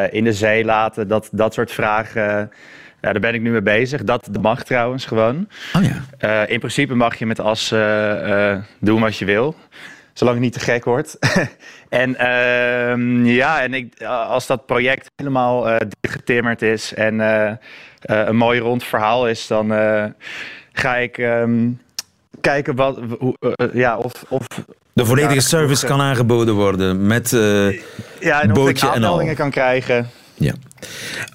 in 0.10 0.24
de 0.24 0.34
zee 0.34 0.66
laten? 0.66 1.08
Dat, 1.08 1.30
dat 1.32 1.54
soort 1.54 1.72
vragen, 1.72 2.52
ja, 3.02 3.12
daar 3.12 3.20
ben 3.20 3.34
ik 3.34 3.42
nu 3.42 3.52
mee 3.52 3.62
bezig. 3.62 4.04
Dat 4.04 4.30
mag 4.42 4.64
trouwens 4.64 5.06
gewoon. 5.06 5.48
Oh 5.74 5.84
ja. 6.20 6.46
in 6.46 6.60
principe 6.60 6.96
mag 6.96 7.16
je 7.16 7.26
met 7.26 7.40
as 7.40 7.70
doen 8.80 9.02
wat 9.02 9.18
je 9.18 9.26
wil. 9.26 9.56
Zolang 10.14 10.36
het 10.36 10.46
niet 10.46 10.54
te 10.54 10.72
gek 10.72 10.86
wordt. 10.86 11.18
en 11.90 12.10
uh, 12.10 13.36
ja, 13.36 13.62
en 13.62 13.74
ik, 13.74 14.04
als 14.04 14.48
dat 14.48 14.66
project 14.66 15.12
helemaal 15.16 15.78
getimmerd 16.02 16.62
is 16.62 16.94
en 16.94 17.20
een 18.02 18.36
mooi 18.36 18.60
rond 18.60 18.84
verhaal 18.84 19.28
is, 19.28 19.48
dan 19.48 19.70
ga 20.74 20.96
ik 20.96 21.18
um, 21.18 21.82
kijken 22.42 22.76
wat, 22.76 23.00
ja, 23.74 23.98
of, 23.98 24.12
of 24.28 24.46
de 24.94 25.06
volledige 25.06 25.42
service 25.42 25.86
kan 25.86 26.02
aangeboden 26.02 26.54
worden 26.54 27.08
met 27.08 27.30
ja, 28.20 28.42
en 28.42 28.54
bootje 28.54 28.88
of 28.88 28.96
ik 28.96 29.02
en 29.02 29.04
al. 29.04 29.34
kan 29.36 29.52
krijgen. 29.52 30.10
Ja. 30.40 30.54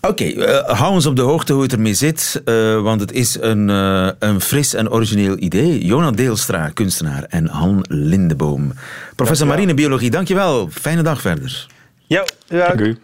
Oké, 0.01 0.09
okay, 0.09 0.33
uh, 0.33 0.79
hou 0.79 0.93
ons 0.93 1.07
op 1.07 1.17
de 1.17 1.23
hoogte 1.23 1.53
hoe 1.53 1.63
het 1.63 1.73
ermee 1.73 1.95
zit, 1.95 2.43
uh, 2.45 2.81
want 2.83 3.01
het 3.01 3.13
is 3.13 3.37
een, 3.41 3.69
uh, 3.69 4.09
een 4.19 4.41
fris 4.41 4.75
en 4.75 4.91
origineel 4.91 5.39
idee. 5.39 5.85
Jonah 5.85 6.15
Deelstra, 6.15 6.69
kunstenaar, 6.69 7.25
en 7.29 7.47
Han 7.47 7.85
Lindeboom. 7.89 8.73
Professor 9.17 9.47
marinebiologie, 9.47 10.11
dankjewel. 10.11 10.69
Fijne 10.73 11.03
dag 11.03 11.21
verder. 11.21 11.67
Ja, 12.07 12.25
ja. 12.47 12.67
Dank 12.67 12.81
u. 12.81 12.99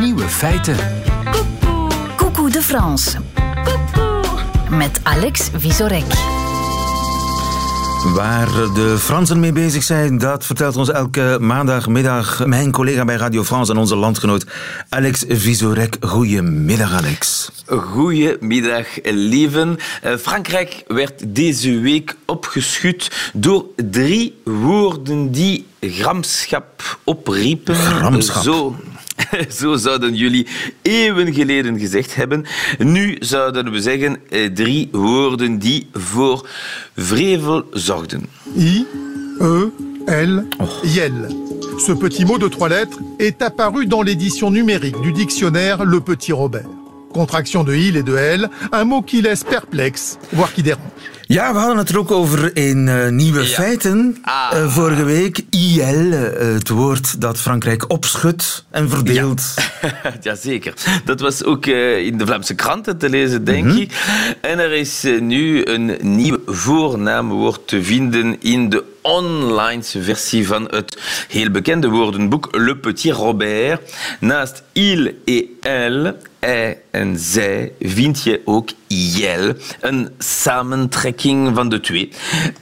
Nieuwe 0.00 0.28
feiten. 0.28 0.76
Coucou 2.48 2.62
de 2.62 2.62
France. 2.62 3.18
Met 4.70 5.00
Alex 5.02 5.48
Visorek. 5.56 6.04
Waar 8.14 8.48
de 8.74 8.96
Fransen 8.98 9.40
mee 9.40 9.52
bezig 9.52 9.82
zijn, 9.82 10.18
dat 10.18 10.46
vertelt 10.46 10.76
ons 10.76 10.90
elke 10.90 11.38
maandagmiddag 11.40 12.46
mijn 12.46 12.70
collega 12.70 13.04
bij 13.04 13.16
Radio 13.16 13.44
France 13.44 13.72
en 13.72 13.78
onze 13.78 13.96
landgenoot 13.96 14.46
Alex 14.88 15.24
Visorek. 15.28 15.96
Goedemiddag, 16.00 16.92
Alex. 16.92 17.50
Goedemiddag, 17.66 18.86
lieven. 19.02 19.76
Frankrijk 20.20 20.84
werd 20.86 21.22
deze 21.26 21.78
week 21.78 22.16
opgeschud 22.26 23.30
door 23.32 23.64
drie 23.90 24.40
woorden 24.44 25.32
die 25.32 25.66
gramschap 25.80 26.98
opriepen. 27.04 27.74
Gramschap. 27.74 28.42
Zo. 28.42 28.76
Zo 29.60 29.76
zouden 29.76 30.14
jullie 30.14 30.46
eeuwen 30.82 31.34
geleden 31.34 31.78
gezegd 31.78 32.14
hebben. 32.14 32.44
Nu 32.78 33.16
zouden 33.20 33.72
we 33.72 33.80
zeggen 33.80 34.20
drie 34.54 34.88
woorden 34.92 35.58
die 35.58 35.88
voor 35.92 36.48
vrevel 36.96 37.64
zorgden. 37.72 38.26
I, 38.56 38.86
E, 39.40 39.70
L, 40.24 40.48
Yel. 40.82 41.46
Ce 41.78 41.92
petit 41.92 42.24
mot 42.24 42.38
de 42.38 42.48
trois 42.48 42.68
lettres 42.68 42.98
est 43.18 43.42
apparu 43.42 43.86
dans 43.86 44.02
l'édition 44.02 44.50
numérique 44.50 45.00
du 45.02 45.12
dictionnaire 45.12 45.84
Le 45.84 46.00
Petit 46.00 46.32
Robert. 46.32 46.68
Contraction 47.12 47.64
de 47.64 47.74
il 47.74 47.96
et 47.96 48.02
de 48.02 48.16
elle, 48.16 48.48
un 48.72 48.84
mot 48.84 49.02
qui 49.02 49.22
laisse 49.22 49.44
perplexe, 49.44 50.18
voire 50.32 50.52
qui 50.52 50.62
dérange. 50.62 50.82
Ja, 51.28 51.52
we 51.52 51.58
hadden 51.58 51.76
het 51.76 51.88
er 51.88 51.98
ook 51.98 52.10
over 52.10 52.56
in 52.56 52.86
uh, 52.86 53.08
Nieuwe 53.08 53.40
ja. 53.40 53.46
Feiten 53.46 54.16
ah. 54.22 54.50
uh, 54.54 54.74
vorige 54.74 55.04
week. 55.04 55.40
IL, 55.50 56.04
uh, 56.04 56.20
het 56.38 56.68
woord 56.68 57.20
dat 57.20 57.38
Frankrijk 57.38 57.90
opschudt 57.90 58.64
en 58.70 58.88
verdeelt. 58.88 59.54
Ja. 59.82 60.14
Jazeker. 60.22 60.74
Dat 61.04 61.20
was 61.20 61.44
ook 61.44 61.66
in 61.66 62.18
de 62.18 62.26
Vlaamse 62.26 62.54
kranten 62.54 62.98
te 62.98 63.08
lezen, 63.08 63.44
denk 63.44 63.64
mm 63.64 63.70
-hmm. 63.70 63.80
ik. 63.80 63.92
En 64.40 64.58
er 64.58 64.72
is 64.72 65.04
nu 65.20 65.66
een 65.66 65.96
nieuw 66.00 66.38
voornaamwoord 66.46 67.60
te 67.66 67.82
vinden 67.82 68.36
in 68.40 68.68
de 68.68 68.84
online 69.02 69.82
versie 69.82 70.46
van 70.46 70.64
het 70.70 70.98
heel 71.28 71.50
bekende 71.50 71.88
woordenboek 71.88 72.48
Le 72.50 72.76
Petit 72.76 73.12
Robert. 73.12 73.94
Naast 74.20 74.62
il 74.72 75.14
et 75.24 75.44
elle, 75.60 76.16
hij 76.38 76.82
en 76.90 77.18
zij, 77.18 77.72
vind 77.80 78.22
je 78.22 78.42
ook 78.44 78.70
jel, 78.86 79.54
een 79.80 80.10
samentrekking 80.18 81.54
van 81.54 81.68
de 81.68 81.80
twee. 81.80 82.12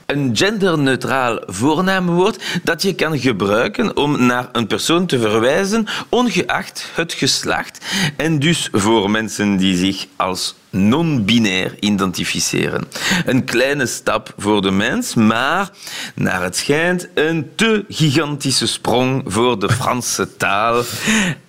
Een 0.05 0.29
genderneutraal 0.33 1.39
voornaamwoord 1.45 2.43
dat 2.63 2.81
je 2.81 2.95
kan 2.95 3.19
gebruiken 3.19 3.97
om 3.97 4.25
naar 4.25 4.49
een 4.51 4.67
persoon 4.67 5.05
te 5.05 5.19
verwijzen, 5.19 5.85
ongeacht 6.09 6.91
het 6.93 7.13
geslacht. 7.13 7.85
En 8.17 8.39
dus 8.39 8.69
voor 8.71 9.09
mensen 9.09 9.57
die 9.57 9.77
zich 9.77 10.05
als 10.15 10.55
non-binair 10.69 11.75
identificeren. 11.79 12.87
Een 13.25 13.43
kleine 13.43 13.85
stap 13.85 14.33
voor 14.37 14.61
de 14.61 14.71
mens, 14.71 15.13
maar 15.13 15.69
naar 16.15 16.43
het 16.43 16.55
schijnt 16.55 17.07
een 17.13 17.51
te 17.55 17.85
gigantische 17.89 18.67
sprong 18.67 19.23
voor 19.25 19.59
de 19.59 19.69
Franse 19.69 20.37
taal. 20.37 20.83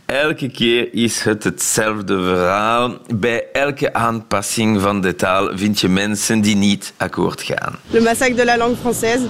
Elke 0.08 0.48
keer 0.48 0.94
is 0.94 1.22
het 1.22 1.44
hetzelfde 1.44 2.22
verhaal. 2.22 2.98
Bij 3.14 3.44
elke 3.52 3.92
aanpassing 3.92 4.80
van 4.80 5.00
de 5.00 5.14
taal 5.14 5.50
vind 5.54 5.80
je 5.80 5.88
mensen 5.88 6.40
die 6.40 6.56
niet 6.56 6.92
akkoord 6.96 7.42
gaan. 7.42 7.78
Le 7.90 8.00
massacre 8.00 8.34
de 8.34 8.44
la 8.44 8.56
langue 8.56 8.76
française. 8.76 9.20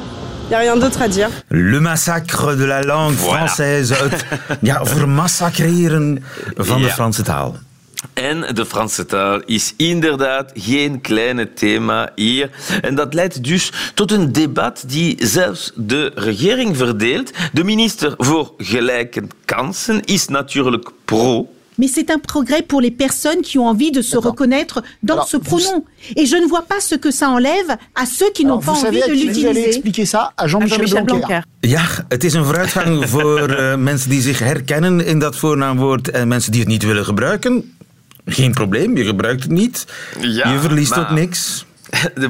Il 0.49 0.55
a 0.55 0.59
rien 0.59 0.79
d'autre 0.79 1.03
à 1.03 1.09
dire. 1.09 1.29
Le 1.49 1.81
massacre 1.81 2.57
de 2.57 2.65
la 2.65 2.83
langue 2.83 3.19
française. 3.19 3.95
Het 3.95 4.25
ja, 4.61 4.85
vermassacreren 4.85 6.25
van 6.57 6.83
de 6.83 6.89
Franse 6.89 7.23
taal. 7.23 7.57
En 8.19 8.55
de 8.55 8.67
Franse 8.67 9.07
taal 9.07 9.41
is 9.47 9.75
inderdaad 9.77 10.51
geen 10.55 11.01
kleine 11.01 11.53
thema 11.53 12.11
hier. 12.15 12.51
En 12.81 12.95
dat 12.95 13.15
leidt 13.15 13.45
dus 13.45 13.73
tot 13.95 14.13
een 14.13 14.33
debat 14.33 14.85
die 14.87 15.17
zelfs 15.19 15.73
de 15.75 16.13
regering 16.15 16.77
verdeelt. 16.77 17.31
De 17.53 17.65
minister 17.65 18.15
voor 18.17 18.53
Gelijke 18.57 19.23
Kansen 19.45 20.05
is 20.05 20.29
natuurlijk 20.29 20.91
pro. 21.05 21.49
Mais 21.75 21.93
c'est 21.95 22.11
un 22.11 22.19
progrès 22.19 22.63
pour 22.63 22.81
les 22.81 22.91
personnes 22.91 23.41
qui 23.43 23.59
ont 23.59 23.69
envie 23.69 23.93
de 23.93 24.03
se 24.03 24.17
reconnaître 24.17 24.83
dans 25.01 25.15
Alors, 25.15 25.29
ce 25.29 25.37
pronom. 25.37 25.75
Vous... 25.75 26.23
Et 26.23 26.27
je 26.27 26.37
ne 26.37 26.49
vois 26.49 26.65
pas 26.69 26.81
ce 26.81 26.97
que 26.97 27.11
ça 27.11 27.29
enlève 27.29 27.77
à 27.95 28.05
ceux 28.05 28.31
qui 28.35 28.45
n'ont 28.45 28.59
pas 28.59 28.73
envie 28.73 29.01
de 29.01 29.13
l'utiliser. 29.13 29.41
Vous 29.41 29.47
allez 29.47 29.67
expliquer 29.67 30.07
ça 30.07 30.33
à 30.37 30.49
Jean-Michel 30.49 30.87
Jean 30.89 31.05
Blanquer. 31.05 31.27
Blanquer. 31.27 31.43
Ja, 31.61 31.85
het 32.09 32.25
is 32.25 32.35
een 32.35 32.45
vooruitgang 32.45 33.09
voor 33.09 33.51
uh, 33.51 33.75
mensen 33.91 34.11
die 34.11 34.23
zich 34.23 34.39
herkennen 34.39 35.07
in 35.07 35.19
dat 35.19 35.37
voornaamwoord 35.37 36.11
en 36.11 36.29
mensen 36.29 36.53
die 36.53 36.61
het 36.61 36.71
niet 36.71 36.83
willen 36.83 37.05
gebruiken. 37.05 37.77
Geen 38.29 38.53
probleem, 38.53 38.97
je 38.97 39.05
gebruikt 39.05 39.43
het 39.43 39.53
niet. 39.53 39.87
Ja, 40.21 40.53
je 40.53 40.59
verliest 40.59 40.99
ook 40.99 41.11
niks. 41.11 41.67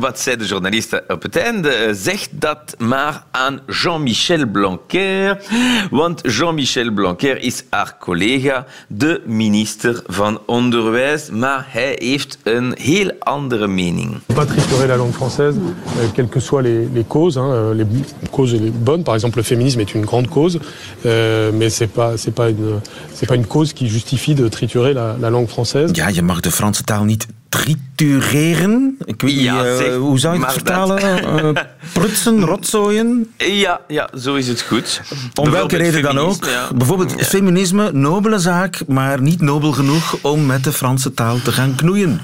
Wat 0.00 0.20
zei 0.24 0.36
de 0.36 0.44
journalist 0.44 1.02
op 1.08 1.22
het 1.22 1.36
einde? 1.36 1.94
Zegt 1.94 2.28
dat 2.32 2.74
maar 2.78 3.24
aan 3.30 3.60
Jean-Michel 3.66 4.46
Blanquer. 4.46 5.42
Want 5.90 6.20
Jean-Michel 6.22 6.92
Blanquer 6.92 7.42
is 7.42 7.64
haar 7.70 7.96
collega, 7.98 8.66
de 8.88 9.22
minister 9.26 10.02
van 10.06 10.40
Onderwijs. 10.46 11.30
Maar 11.30 11.66
hij 11.68 11.96
heeft 11.98 12.38
een 12.42 12.74
heel 12.80 13.12
andere 13.18 13.66
mening. 13.66 14.20
Pas 14.34 14.46
triturer 14.46 14.86
la 14.86 14.96
langue 14.96 15.14
française, 15.14 15.56
euh, 15.56 16.12
quelles 16.14 16.30
que 16.30 16.40
soient 16.40 16.62
les, 16.62 16.88
les 16.92 17.04
causes. 17.08 17.36
Hein, 17.36 17.74
les 17.74 17.86
causes 18.30 18.52
les 18.52 18.70
bonnes, 18.70 19.02
par 19.02 19.14
exemple, 19.14 19.38
le 19.38 19.44
féminisme 19.44 19.80
est 19.80 19.94
une 19.94 20.04
grande 20.04 20.28
cause. 20.28 20.58
Euh, 21.04 21.50
mais 21.52 21.70
c'est 21.70 21.92
pas, 21.92 22.16
c'est 22.16 22.34
pas 22.34 22.48
une, 22.48 22.80
c'est 23.14 23.26
pas 23.26 23.34
une 23.34 23.46
cause 23.46 23.72
qui 23.72 23.88
justifie 23.88 24.34
de 24.34 24.48
triturer 24.48 24.92
la, 24.92 25.16
la 25.20 25.30
langue 25.30 25.48
française. 25.48 25.90
Ja, 25.92 26.10
je 26.10 26.22
mag 26.22 26.40
de 26.40 26.50
Franse 26.50 26.82
taal 26.84 27.04
niet 27.04 27.26
tritureren. 27.48 28.96
Ik 29.04 29.22
weet 29.22 29.40
ja, 29.40 29.62
niet, 29.62 29.80
uh, 29.80 29.96
hoe 29.96 30.18
zou 30.18 30.38
je 30.38 30.44
het 30.44 30.52
vertalen? 30.52 31.02
Uh, 31.44 31.62
prutsen, 31.92 32.44
rotzooien? 32.44 33.30
Ja, 33.36 33.80
ja, 33.88 34.08
zo 34.18 34.34
is 34.34 34.48
het 34.48 34.60
goed. 34.60 35.00
Om 35.34 35.50
welke 35.50 35.76
reden 35.76 36.02
dan 36.02 36.18
ook. 36.18 36.44
Ja. 36.44 36.68
Bijvoorbeeld 36.74 37.14
ja. 37.18 37.24
feminisme, 37.24 37.92
nobele 37.92 38.38
zaak, 38.38 38.82
maar 38.86 39.20
niet 39.20 39.40
nobel 39.40 39.72
genoeg 39.72 40.18
om 40.22 40.46
met 40.46 40.64
de 40.64 40.72
Franse 40.72 41.14
taal 41.14 41.42
te 41.42 41.52
gaan 41.52 41.74
knoeien. 41.74 42.20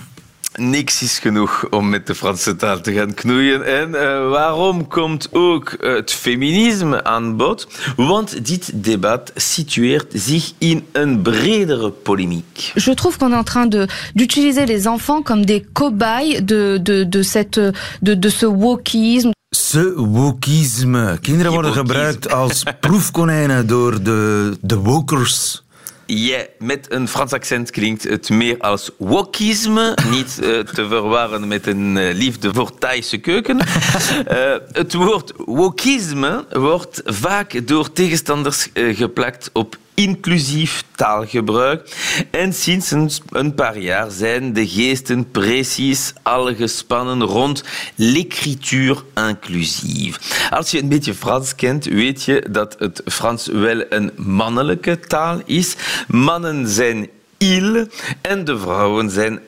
Niks 0.57 1.03
is 1.03 1.19
genoeg 1.19 1.67
om 1.71 1.89
met 1.89 2.07
de 2.07 2.15
Franse 2.15 2.57
taal 2.57 2.81
te 2.81 2.93
gaan 2.93 3.15
knoeien. 3.15 3.67
En 3.67 3.89
uh, 3.89 4.29
waarom 4.31 4.89
komt 4.89 5.29
ook 5.33 5.77
het 5.79 6.13
feminisme 6.13 7.05
aan 7.05 7.37
bod? 7.37 7.69
Want 7.97 8.47
dit 8.47 8.71
debat 8.75 9.33
situeert 9.35 10.13
zich 10.13 10.53
in 10.59 10.87
een 10.93 11.23
bredere 11.23 11.91
polemiek. 11.91 12.73
Je 12.75 12.95
trouve 12.95 13.19
qu'on 13.19 13.33
est 13.33 13.39
en 13.39 13.45
train 13.45 13.69
de, 13.69 13.89
d'utiliser 14.15 14.67
les 14.67 14.87
enfants 14.87 15.25
comme 15.25 15.45
des 15.45 15.63
cobayes 15.73 16.45
de, 16.45 16.79
de, 16.83 17.09
de, 17.09 17.23
cette, 17.23 17.73
de, 18.01 18.19
de 18.19 18.29
ce 18.29 18.47
wokisme. 18.47 19.33
Ce 19.57 19.95
wokisme. 19.97 21.19
Kinderen 21.21 21.53
worden 21.53 21.73
gebruikt 21.73 22.33
als 22.33 22.63
proefkonijnen 22.81 23.67
door 23.67 24.03
de, 24.03 24.57
de 24.61 24.77
wokers. 24.77 25.64
Ja, 26.07 26.47
met 26.59 26.93
een 26.93 27.09
Frans 27.09 27.33
accent 27.33 27.71
klinkt 27.71 28.03
het 28.03 28.31
meer 28.31 28.59
als 28.59 28.91
wokisme. 28.99 29.97
Niet 30.11 30.39
uh, 30.43 30.59
te 30.59 30.87
verwarren 30.89 31.49
met 31.49 31.67
een 31.67 31.97
uh, 31.97 32.15
liefde 32.15 32.55
voor 32.55 32.79
Thaise 32.79 33.19
keuken. 33.19 33.59
uh, 33.59 34.55
het 34.73 34.95
woord 34.95 35.33
wokisme 35.37 36.45
wordt 36.53 37.03
vaak 37.05 37.67
door 37.67 37.93
tegenstanders 37.93 38.69
geplakt 38.75 39.51
op 39.53 39.77
inclusief 39.95 40.85
taalgebruik. 40.95 41.97
En 42.31 42.53
sinds 42.53 43.21
een, 43.31 43.55
paar 43.55 43.79
jaar 43.79 44.11
zijn 44.11 44.53
de 44.53 44.69
geesten 44.69 45.31
precies 45.31 46.13
al 46.23 46.55
gespannen 46.55 47.23
rond 47.23 47.65
l'écriture 47.95 49.03
inclusief. 49.15 50.49
Als 50.51 50.71
je 50.71 50.83
een 50.83 50.89
beetje 50.89 51.15
Frans 51.15 51.55
kent, 51.55 51.85
weet 51.85 52.25
je 52.25 52.47
dat 52.51 52.77
het 52.79 53.03
Frans 53.05 53.47
wel 53.47 53.85
een 53.89 54.11
mannelijke 54.17 55.01
taal 55.01 55.41
is. 55.45 55.77
Mannen 56.09 56.69
zijn 56.69 57.09
il 57.39 57.87
en 58.21 58.45
de 58.45 58.59
vrouwen 58.59 59.11
zijn. 59.11 59.41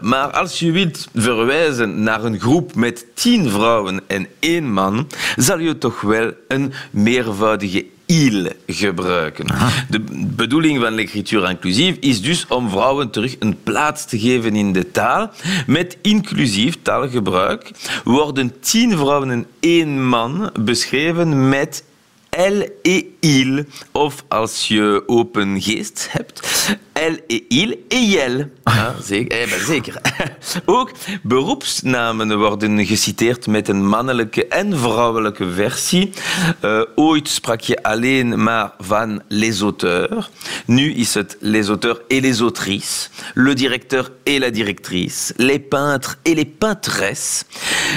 Maar 0.00 0.30
als 0.30 0.58
je 0.58 0.70
wilt 0.70 1.08
verwijzen 1.14 2.02
naar 2.02 2.24
een 2.24 2.40
groep 2.40 2.74
met 2.74 3.06
tien 3.14 3.50
vrouwen 3.50 4.00
en 4.06 4.26
één 4.38 4.72
man, 4.72 5.06
zal 5.36 5.58
je 5.58 5.78
toch 5.78 6.00
wel 6.00 6.32
een 6.48 6.72
meervoudige 6.90 7.86
il 8.06 8.52
gebruiken. 8.66 9.50
Aha. 9.50 9.84
De 9.88 10.00
bedoeling 10.26 10.80
van 10.80 10.94
l'écriture 10.94 11.50
inclusief 11.50 11.96
is 12.00 12.22
dus 12.22 12.46
om 12.46 12.70
vrouwen 12.70 13.10
terug 13.10 13.36
een 13.38 13.56
plaats 13.62 14.04
te 14.04 14.18
geven 14.18 14.56
in 14.56 14.72
de 14.72 14.90
taal. 14.90 15.30
Met 15.66 15.98
inclusief 16.02 16.76
taalgebruik 16.82 17.70
worden 18.04 18.60
tien 18.60 18.96
vrouwen 18.96 19.30
en 19.30 19.46
één 19.60 20.08
man 20.08 20.50
beschreven 20.60 21.48
met 21.48 21.84
elle 22.30 22.72
et 22.82 23.04
il. 23.20 23.64
Of 23.92 24.24
als 24.28 24.68
je 24.68 25.02
open 25.06 25.62
geest 25.62 26.08
hebt, 26.10 26.40
elle 26.96 27.22
et 27.28 27.46
il 27.48 27.78
et 27.88 28.04
jel. 28.10 28.50
Ja, 28.64 28.94
zeker. 29.02 29.40
Eh, 29.40 29.52
zeker. 29.66 30.00
Ook 30.64 30.90
beroepsnamen 31.22 32.38
worden 32.38 32.86
geciteerd 32.86 33.46
met 33.46 33.68
een 33.68 33.86
mannelijke 33.86 34.46
en 34.46 34.78
vrouwelijke 34.78 35.50
versie. 35.50 36.10
Uh, 36.64 36.82
ooit 36.94 37.28
sprak 37.28 37.60
je 37.60 37.82
alleen 37.82 38.42
maar 38.42 38.72
van 38.78 39.22
les 39.28 39.60
auteurs. 39.60 40.30
Nu 40.66 40.94
is 40.94 41.14
het 41.14 41.36
les 41.40 41.68
auteurs 41.68 42.00
et 42.08 42.20
les 42.20 42.40
autrices. 42.40 43.10
Le 43.34 43.54
directeur 43.54 44.12
et 44.22 44.38
la 44.38 44.50
directrice. 44.50 45.32
Les 45.36 45.58
peintres 45.58 46.18
et 46.22 46.34
les 46.34 46.48
peintresses. 46.58 47.44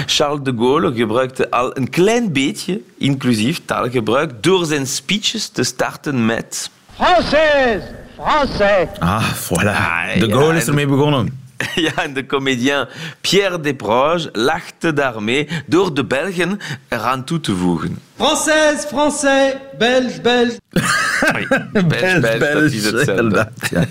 Charles 0.06 0.42
de 0.42 0.52
Gaulle 0.56 0.92
gebruikte 0.94 1.50
al 1.50 1.76
een 1.76 1.90
klein 1.90 2.32
beetje 2.32 2.80
inclusief 2.98 3.60
taalgebruik 3.64 4.42
door 4.42 4.66
zijn 4.66 4.86
speeches 4.86 5.48
te 5.48 5.62
starten 5.62 6.26
met... 6.26 6.70
Française, 6.96 7.82
Français. 8.20 8.88
Ah, 9.00 9.22
voilà. 9.48 10.18
De 10.18 10.28
Gaulle 10.30 10.56
is 10.56 10.66
ermee 10.66 10.86
begonnen. 10.86 11.38
Ja, 11.74 11.92
en 11.96 12.12
de 12.12 12.26
comedian 12.26 12.86
Pierre 13.20 13.60
Desproges 13.60 14.28
lachte 14.32 14.92
daarmee 14.92 15.48
door 15.66 15.94
de 15.94 16.04
Belgen 16.04 16.58
eraan 16.88 17.24
toe 17.24 17.40
te 17.40 17.56
voegen. 17.56 17.98
Française, 18.16 18.86
Français, 18.88 19.56
Belge, 19.78 20.20
Belge. 20.22 20.60
Oui, 21.34 21.46
Belge, 21.72 22.20
Belge, 22.20 22.52
dat 22.52 22.72
is 22.72 22.84
hetzelfde. 22.84 23.50
Ja. 23.70 23.84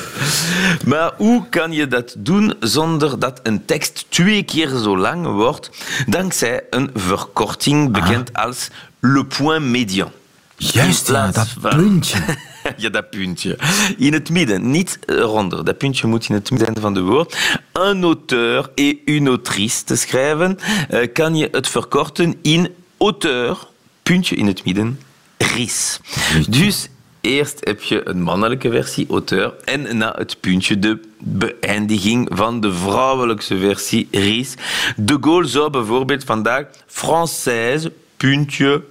maar 0.90 1.12
hoe 1.16 1.48
kan 1.48 1.72
je 1.72 1.86
dat 1.86 2.14
doen 2.18 2.54
zonder 2.60 3.18
dat 3.18 3.40
een 3.42 3.64
tekst 3.64 4.06
twee 4.08 4.42
keer 4.42 4.68
zo 4.68 4.98
lang 4.98 5.26
wordt, 5.26 5.70
dankzij 6.06 6.62
een 6.70 6.90
verkorting 6.94 7.92
bekend 7.92 8.32
als 8.32 8.68
le 9.00 9.24
point 9.24 9.64
médian. 9.64 10.10
Juist, 10.56 11.08
ja, 11.08 11.30
dat 11.30 11.48
puntje. 11.60 12.18
Ja, 12.76 12.88
dat 12.88 13.10
puntje. 13.10 13.58
In 13.96 14.12
het 14.12 14.30
midden, 14.30 14.70
niet 14.70 14.98
eronder. 15.06 15.64
Dat 15.64 15.78
puntje 15.78 16.06
moet 16.06 16.28
in 16.28 16.34
het 16.34 16.50
midden 16.50 16.80
van 16.80 16.94
de 16.94 17.02
woord. 17.02 17.36
Un 17.72 18.02
auteur 18.02 18.70
et 18.74 18.96
une 19.04 19.28
autrice 19.28 19.84
te 19.84 19.96
schrijven, 19.96 20.58
eh, 20.88 21.12
kan 21.12 21.36
je 21.36 21.48
het 21.52 21.68
verkorten 21.68 22.34
in 22.42 22.68
auteur, 22.98 23.58
puntje 24.02 24.36
in 24.36 24.46
het 24.46 24.64
midden, 24.64 25.00
ris. 25.38 26.00
Dus 26.48 26.88
eerst 27.20 27.58
heb 27.60 27.82
je 27.82 28.08
een 28.08 28.22
mannelijke 28.22 28.70
versie, 28.70 29.06
auteur, 29.08 29.54
en 29.64 29.96
na 29.96 30.14
het 30.18 30.40
puntje 30.40 30.78
de 30.78 31.00
beëindiging 31.18 32.28
van 32.32 32.60
de 32.60 32.72
vrouwelijke 32.72 33.58
versie, 33.58 34.08
ris. 34.10 34.54
De 34.96 35.18
Gaulle 35.20 35.46
zou 35.46 35.70
bijvoorbeeld 35.70 36.24
vandaag 36.24 36.64
Française, 36.86 37.92
puntje, 38.16 38.82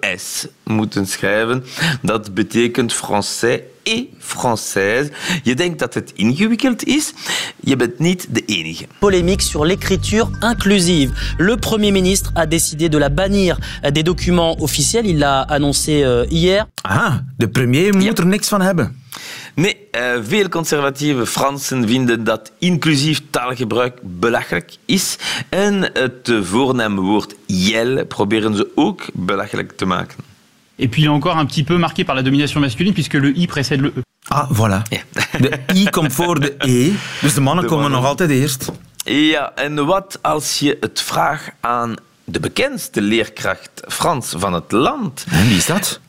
ES 0.00 0.46
moeten 0.64 1.06
schrijven. 1.06 1.64
Dat 2.02 2.34
betekent 2.34 2.94
Français 2.94 3.60
et 3.82 4.04
Française. 4.18 5.10
Je 5.42 5.54
denkt 5.54 5.78
dat 5.78 5.94
het 5.94 6.12
ingewikkeld 6.14 6.84
is. 6.84 7.12
Je 7.60 7.76
bent 7.76 7.98
niet 7.98 8.26
de 8.30 8.42
enige. 8.46 8.86
Polémique 8.98 9.42
sur 9.42 9.64
l'écriture 9.64 10.28
inclusive. 10.40 11.12
Le 11.36 11.56
Premier 11.56 11.92
ministre 11.92 12.30
a 12.34 12.46
décidé 12.46 12.88
de 12.88 12.98
la 12.98 13.10
bannir 13.10 13.58
des 13.92 14.02
documents 14.02 14.62
officiels. 14.62 15.06
Il 15.06 15.18
l'a 15.18 15.40
annoncé 15.40 16.02
euh, 16.04 16.26
hier. 16.28 16.66
Aha, 16.82 17.24
de 17.36 17.48
premier 17.48 17.92
moet 17.92 18.18
er 18.18 18.26
niks 18.26 18.48
van 18.48 18.60
hebben. 18.60 19.06
Nee, 19.58 19.76
eh, 19.90 20.02
veel 20.22 20.48
conservatieve 20.48 21.26
Fransen 21.26 21.88
vinden 21.88 22.24
dat 22.24 22.52
inclusief 22.58 23.22
taalgebruik 23.30 23.98
belachelijk 24.02 24.76
is. 24.84 25.16
En 25.48 25.90
het 25.92 26.32
voornaamwoord 26.42 27.34
jel 27.46 28.04
proberen 28.06 28.56
ze 28.56 28.68
ook 28.74 29.02
belachelijk 29.12 29.72
te 29.76 29.84
maken. 29.84 30.16
Et 30.76 30.90
puis 30.90 31.02
il 31.02 31.08
est 31.08 31.14
encore 31.14 31.38
un 31.40 31.46
petit 31.46 31.64
peu 31.64 31.76
marqué 31.78 32.04
par 32.04 32.14
la 32.14 32.22
domination 32.22 32.60
masculine 32.60 32.92
puisque 32.92 33.12
le 33.12 33.32
i 33.36 33.46
précède 33.46 33.80
le 33.80 33.92
e. 33.96 34.00
Ah, 34.28 34.50
voilà. 34.50 34.82
De 35.38 35.58
i 35.74 35.90
komt 35.90 36.12
voor 36.12 36.40
de 36.40 36.54
e, 36.58 36.92
dus 37.20 37.34
de 37.34 37.40
mannen 37.40 37.64
De 37.64 37.70
komen 37.70 37.82
mannen. 37.84 38.00
nog 38.00 38.10
altijd 38.10 38.30
eerst. 38.30 38.72
Ja, 39.04 39.52
en 39.54 39.86
wat 39.86 40.18
als 40.22 40.58
je 40.58 40.76
het 40.80 41.00
vraagt 41.00 41.50
aan 41.60 41.94
de 42.24 42.40
bekendste 42.40 43.00
leerkracht 43.02 43.70
Frans 43.88 44.34
van 44.36 44.52
het 44.52 44.72
land? 44.72 45.26
En 45.30 45.46
wie 45.48 45.56
is 45.56 45.66
dat? 45.66 46.00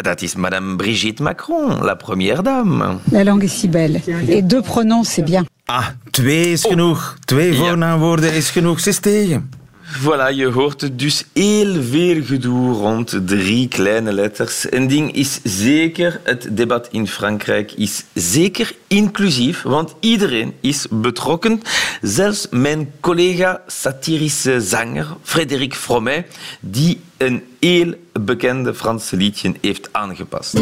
Is 0.00 0.34
Madame 0.36 0.76
Brigitte 0.76 1.20
Macron, 1.20 1.82
la 1.82 1.94
première 1.94 2.42
dame. 2.42 3.00
La 3.12 3.22
langue 3.22 3.44
est 3.44 3.48
si 3.48 3.68
belle. 3.68 4.00
Et 4.28 4.40
deux 4.42 4.62
pronoms, 4.62 5.04
c'est 5.04 5.22
bien. 5.22 5.44
Ah, 5.66 5.92
twee 6.10 6.52
is 6.52 6.62
genoeg. 6.68 7.16
Twee 7.26 7.54
voornaamwoorden 7.54 8.34
is 8.34 8.50
genoeg. 8.50 8.80
Tegen. 8.80 9.50
Voilà, 9.98 10.30
je 10.34 10.46
hoort 10.46 10.80
het 10.80 10.98
dus 10.98 11.24
heel 11.32 11.82
veel 11.82 12.22
gedoe 12.24 12.72
rond 12.74 13.18
drie 13.26 13.68
kleine 13.68 14.12
letters. 14.12 14.66
Een 14.72 14.88
ding 14.88 15.12
is 15.14 15.40
zeker, 15.42 16.20
het 16.22 16.48
debat 16.50 16.88
in 16.90 17.08
Frankrijk 17.08 17.72
is 17.72 18.04
zeker 18.14 18.72
inclusief, 18.86 19.62
want 19.62 19.94
iedereen 20.00 20.54
is 20.60 20.86
betrokken. 20.90 21.62
Zelfs 22.02 22.46
mijn 22.50 22.92
collega 23.00 23.60
satirische 23.66 24.60
zanger 24.60 25.06
Frédéric 25.22 25.74
Fromet, 25.74 26.26
die 26.60 27.00
een 27.16 27.42
heel 27.60 27.94
bekende 28.12 28.74
Franse 28.74 29.16
liedje 29.16 29.54
heeft 29.60 29.88
aangepast. 29.92 30.54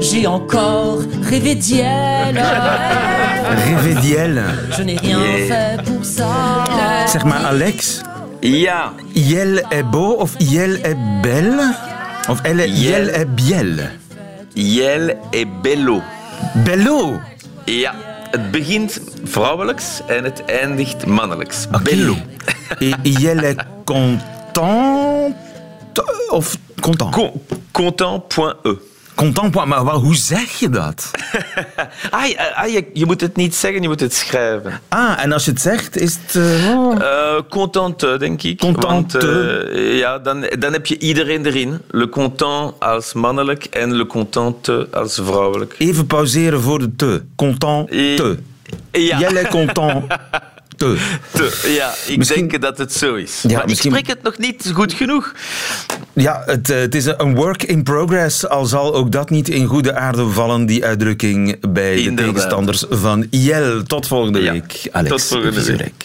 J'ai 0.00 0.26
encore 0.26 1.04
rêvé 1.30 1.56
d'elle. 1.56 2.40
Revediel. 3.64 4.36
Je 4.76 4.82
n'ai 4.84 4.96
rien 4.96 5.18
Yeah. 5.18 5.46
fait 5.46 5.82
pour 5.84 6.04
ça. 6.04 7.06
Zeg 7.08 7.24
maar 7.24 7.44
Alex. 7.44 8.00
Ja. 8.40 8.92
Est 9.70 9.82
beau 9.90 10.16
of 10.20 10.36
est 10.40 10.96
belle? 11.22 11.60
Of 12.28 12.40
elle, 12.44 12.60
est 12.60 13.24
biel? 13.24 13.90
Jel 14.54 15.16
est 15.32 15.46
bello. 15.62 16.02
Bello? 16.64 17.20
Ja, 17.66 17.94
het 18.30 18.50
begint 18.50 19.00
vrouwelijks 19.24 20.00
en 20.06 20.24
het 20.24 20.44
eindigt 20.44 21.06
mannelijks. 21.06 21.66
Bello. 21.82 22.16
Et 22.78 22.96
Iel 23.02 23.38
est 23.38 23.64
content 23.84 25.34
of 26.30 26.56
content? 26.80 27.32
content.e. 27.72 28.76
Content. 29.18 29.54
Maar 29.64 29.84
wel, 29.84 30.00
hoe 30.00 30.16
zeg 30.16 30.50
je 30.58 30.68
dat? 30.68 31.10
Ah, 32.10 32.26
je- 32.26 32.54
ah, 32.54 32.68
je, 32.68 32.90
je 32.92 33.06
moet 33.06 33.20
het 33.20 33.36
niet 33.36 33.54
zeggen, 33.54 33.82
je 33.82 33.88
moet 33.88 34.00
het 34.00 34.14
schrijven. 34.14 34.80
Ah, 34.88 35.22
en 35.22 35.32
als 35.32 35.44
je 35.44 35.50
het 35.50 35.60
zegt, 35.60 35.96
is 35.96 36.18
het... 36.26 36.36
eh, 36.36 36.70
oh. 36.78 37.02
Eh, 37.02 37.42
contente, 37.48 38.16
denk 38.18 38.42
ik. 38.42 38.58
Contente. 38.58 38.86
Want, 39.18 39.68
eh, 39.74 39.98
ja, 39.98 40.18
dan, 40.18 40.46
dan 40.58 40.72
heb 40.72 40.86
je 40.86 40.98
iedereen 40.98 41.46
erin. 41.46 41.80
Le 41.90 42.08
content 42.08 42.72
als 42.78 43.12
mannelijk 43.12 43.64
en 43.64 43.92
le 43.94 44.06
contente 44.06 44.88
als 44.92 45.20
vrouwelijk. 45.24 45.74
Even 45.78 46.06
pauzeren 46.06 46.60
voor 46.60 46.78
de 46.78 46.96
te. 46.96 47.22
Content 47.36 47.88
te. 47.90 48.38
Ja. 48.92 49.18
Jelle 49.18 49.48
content 49.48 50.04
te. 50.78 50.96
Te, 51.32 51.72
ja, 51.78 51.94
ik 52.06 52.16
Misschien- 52.18 52.48
denk 52.48 52.62
dat 52.62 52.78
het 52.78 52.92
zo 52.92 53.14
is. 53.14 53.42
Ja, 53.42 53.56
maar 53.56 53.66
misschien- 53.66 53.90
ik 53.94 53.98
spreek 53.98 54.14
het 54.16 54.24
nog 54.24 54.38
niet 54.38 54.70
goed 54.74 54.92
genoeg. 54.92 55.32
Ja, 56.12 56.42
het, 56.46 56.70
eh, 56.70 56.78
het 56.78 56.94
is 56.94 57.04
een 57.04 57.34
work 57.34 57.62
in 57.62 57.82
progress. 57.82 58.48
Al 58.48 58.66
zal 58.66 58.94
ook 58.94 59.12
dat 59.12 59.30
niet 59.30 59.48
in 59.48 59.66
goede 59.66 59.94
aarde 59.94 60.28
vallen, 60.28 60.66
die 60.66 60.84
uitdrukking 60.84 61.56
bij 61.72 62.02
de 62.02 62.14
tegenstanders 62.14 62.84
van 62.90 63.26
Jel. 63.30 63.82
Tot 63.82 64.06
volgende 64.06 64.40
Ja, 64.42 64.52
week, 64.52 64.88
Alex. 64.92 65.10
tot 65.10 65.22
volgende 65.24 65.76
week. 65.76 66.04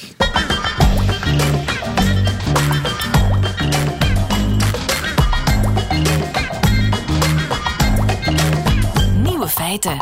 Nieuwe 9.24 9.48
feiten. 9.48 9.98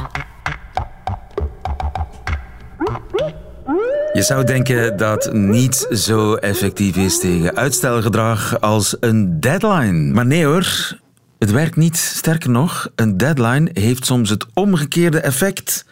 Je 4.21 4.27
zou 4.27 4.43
denken 4.43 4.97
dat 4.97 5.33
niets 5.33 5.87
zo 5.87 6.33
effectief 6.33 6.95
is 6.95 7.19
tegen 7.19 7.55
uitstelgedrag 7.55 8.59
als 8.59 8.95
een 8.99 9.39
deadline. 9.39 10.13
Maar 10.13 10.25
nee 10.25 10.45
hoor, 10.45 10.97
het 11.39 11.51
werkt 11.51 11.75
niet. 11.75 11.97
Sterker 11.97 12.49
nog, 12.49 12.89
een 12.95 13.17
deadline 13.17 13.69
heeft 13.73 14.05
soms 14.05 14.29
het 14.29 14.45
omgekeerde 14.53 15.19
effect. 15.19 15.85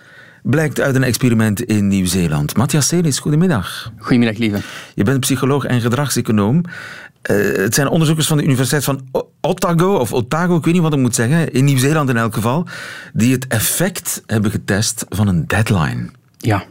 Blijkt 0.43 0.79
uit 0.79 0.95
een 0.95 1.03
experiment 1.03 1.61
in 1.61 1.87
Nieuw-Zeeland. 1.87 2.57
Matthias 2.57 2.87
Celis, 2.87 3.19
goedemiddag. 3.19 3.91
Goedemiddag, 3.97 4.37
lieve. 4.37 4.59
Je 4.95 5.03
bent 5.03 5.19
psycholoog 5.19 5.65
en 5.65 5.81
gedragseconoom. 5.81 6.63
Eh, 7.21 7.35
het 7.55 7.73
zijn 7.73 7.87
onderzoekers 7.87 8.27
van 8.27 8.37
de 8.37 8.43
Universiteit 8.43 8.83
van 8.83 9.07
Otago, 9.41 9.95
of 9.95 10.13
Otago, 10.13 10.57
ik 10.57 10.65
weet 10.65 10.73
niet 10.73 10.83
wat 10.83 10.93
ik 10.93 10.99
moet 10.99 11.15
zeggen, 11.15 11.51
in 11.51 11.65
Nieuw-Zeeland 11.65 12.09
in 12.09 12.17
elk 12.17 12.33
geval, 12.33 12.67
die 13.13 13.33
het 13.33 13.47
effect 13.47 14.23
hebben 14.25 14.51
getest 14.51 15.05
van 15.09 15.27
een 15.27 15.47
deadline. 15.47 16.09
Ja, 16.41 16.63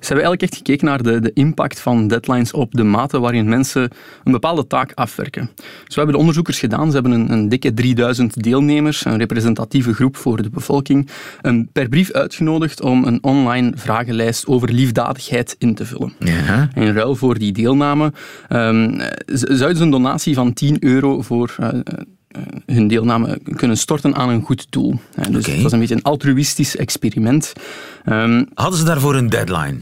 ze 0.00 0.06
hebben 0.06 0.24
eigenlijk 0.24 0.42
echt 0.42 0.54
gekeken 0.56 0.86
naar 0.86 1.02
de, 1.02 1.20
de 1.20 1.30
impact 1.34 1.80
van 1.80 2.08
deadlines 2.08 2.52
op 2.52 2.72
de 2.72 2.82
mate 2.84 3.20
waarin 3.20 3.48
mensen 3.48 3.90
een 4.24 4.32
bepaalde 4.32 4.66
taak 4.66 4.92
afwerken. 4.94 5.50
Zo 5.86 5.94
hebben 5.94 6.12
de 6.12 6.18
onderzoekers 6.18 6.58
gedaan, 6.58 6.86
ze 6.86 6.92
hebben 6.92 7.12
een, 7.12 7.32
een 7.32 7.48
dikke 7.48 7.74
3000 7.74 8.42
deelnemers, 8.42 9.04
een 9.04 9.18
representatieve 9.18 9.94
groep 9.94 10.16
voor 10.16 10.42
de 10.42 10.50
bevolking, 10.50 11.08
een, 11.42 11.68
per 11.72 11.88
brief 11.88 12.12
uitgenodigd 12.12 12.80
om 12.80 13.04
een 13.04 13.22
online 13.22 13.72
vragenlijst 13.74 14.46
over 14.46 14.72
liefdadigheid 14.72 15.56
in 15.58 15.74
te 15.74 15.84
vullen. 15.86 16.12
Ja. 16.18 16.68
En 16.74 16.82
in 16.82 16.92
ruil 16.94 17.16
voor 17.16 17.38
die 17.38 17.52
deelname 17.52 18.12
z- 19.26 19.42
zouden 19.42 19.76
ze 19.76 19.82
een 19.82 19.90
donatie 19.90 20.34
van 20.34 20.52
10 20.52 20.76
euro 20.84 21.22
voor 21.22 21.54
eh, 21.58 21.68
hun 22.66 22.88
deelname 22.88 23.40
kunnen 23.56 23.76
storten 23.76 24.14
aan 24.14 24.28
een 24.28 24.42
goed 24.42 24.66
doel. 24.70 24.94
Eh, 25.14 25.24
dus 25.30 25.46
het 25.46 25.62
was 25.62 25.72
een 25.72 25.78
beetje 25.78 25.94
een 25.94 26.02
altruïstisch 26.02 26.76
experiment. 26.76 27.52
Ehm, 28.04 28.44
Hadden 28.54 28.78
ze 28.78 28.84
daarvoor 28.84 29.14
een 29.14 29.28
deadline? 29.28 29.76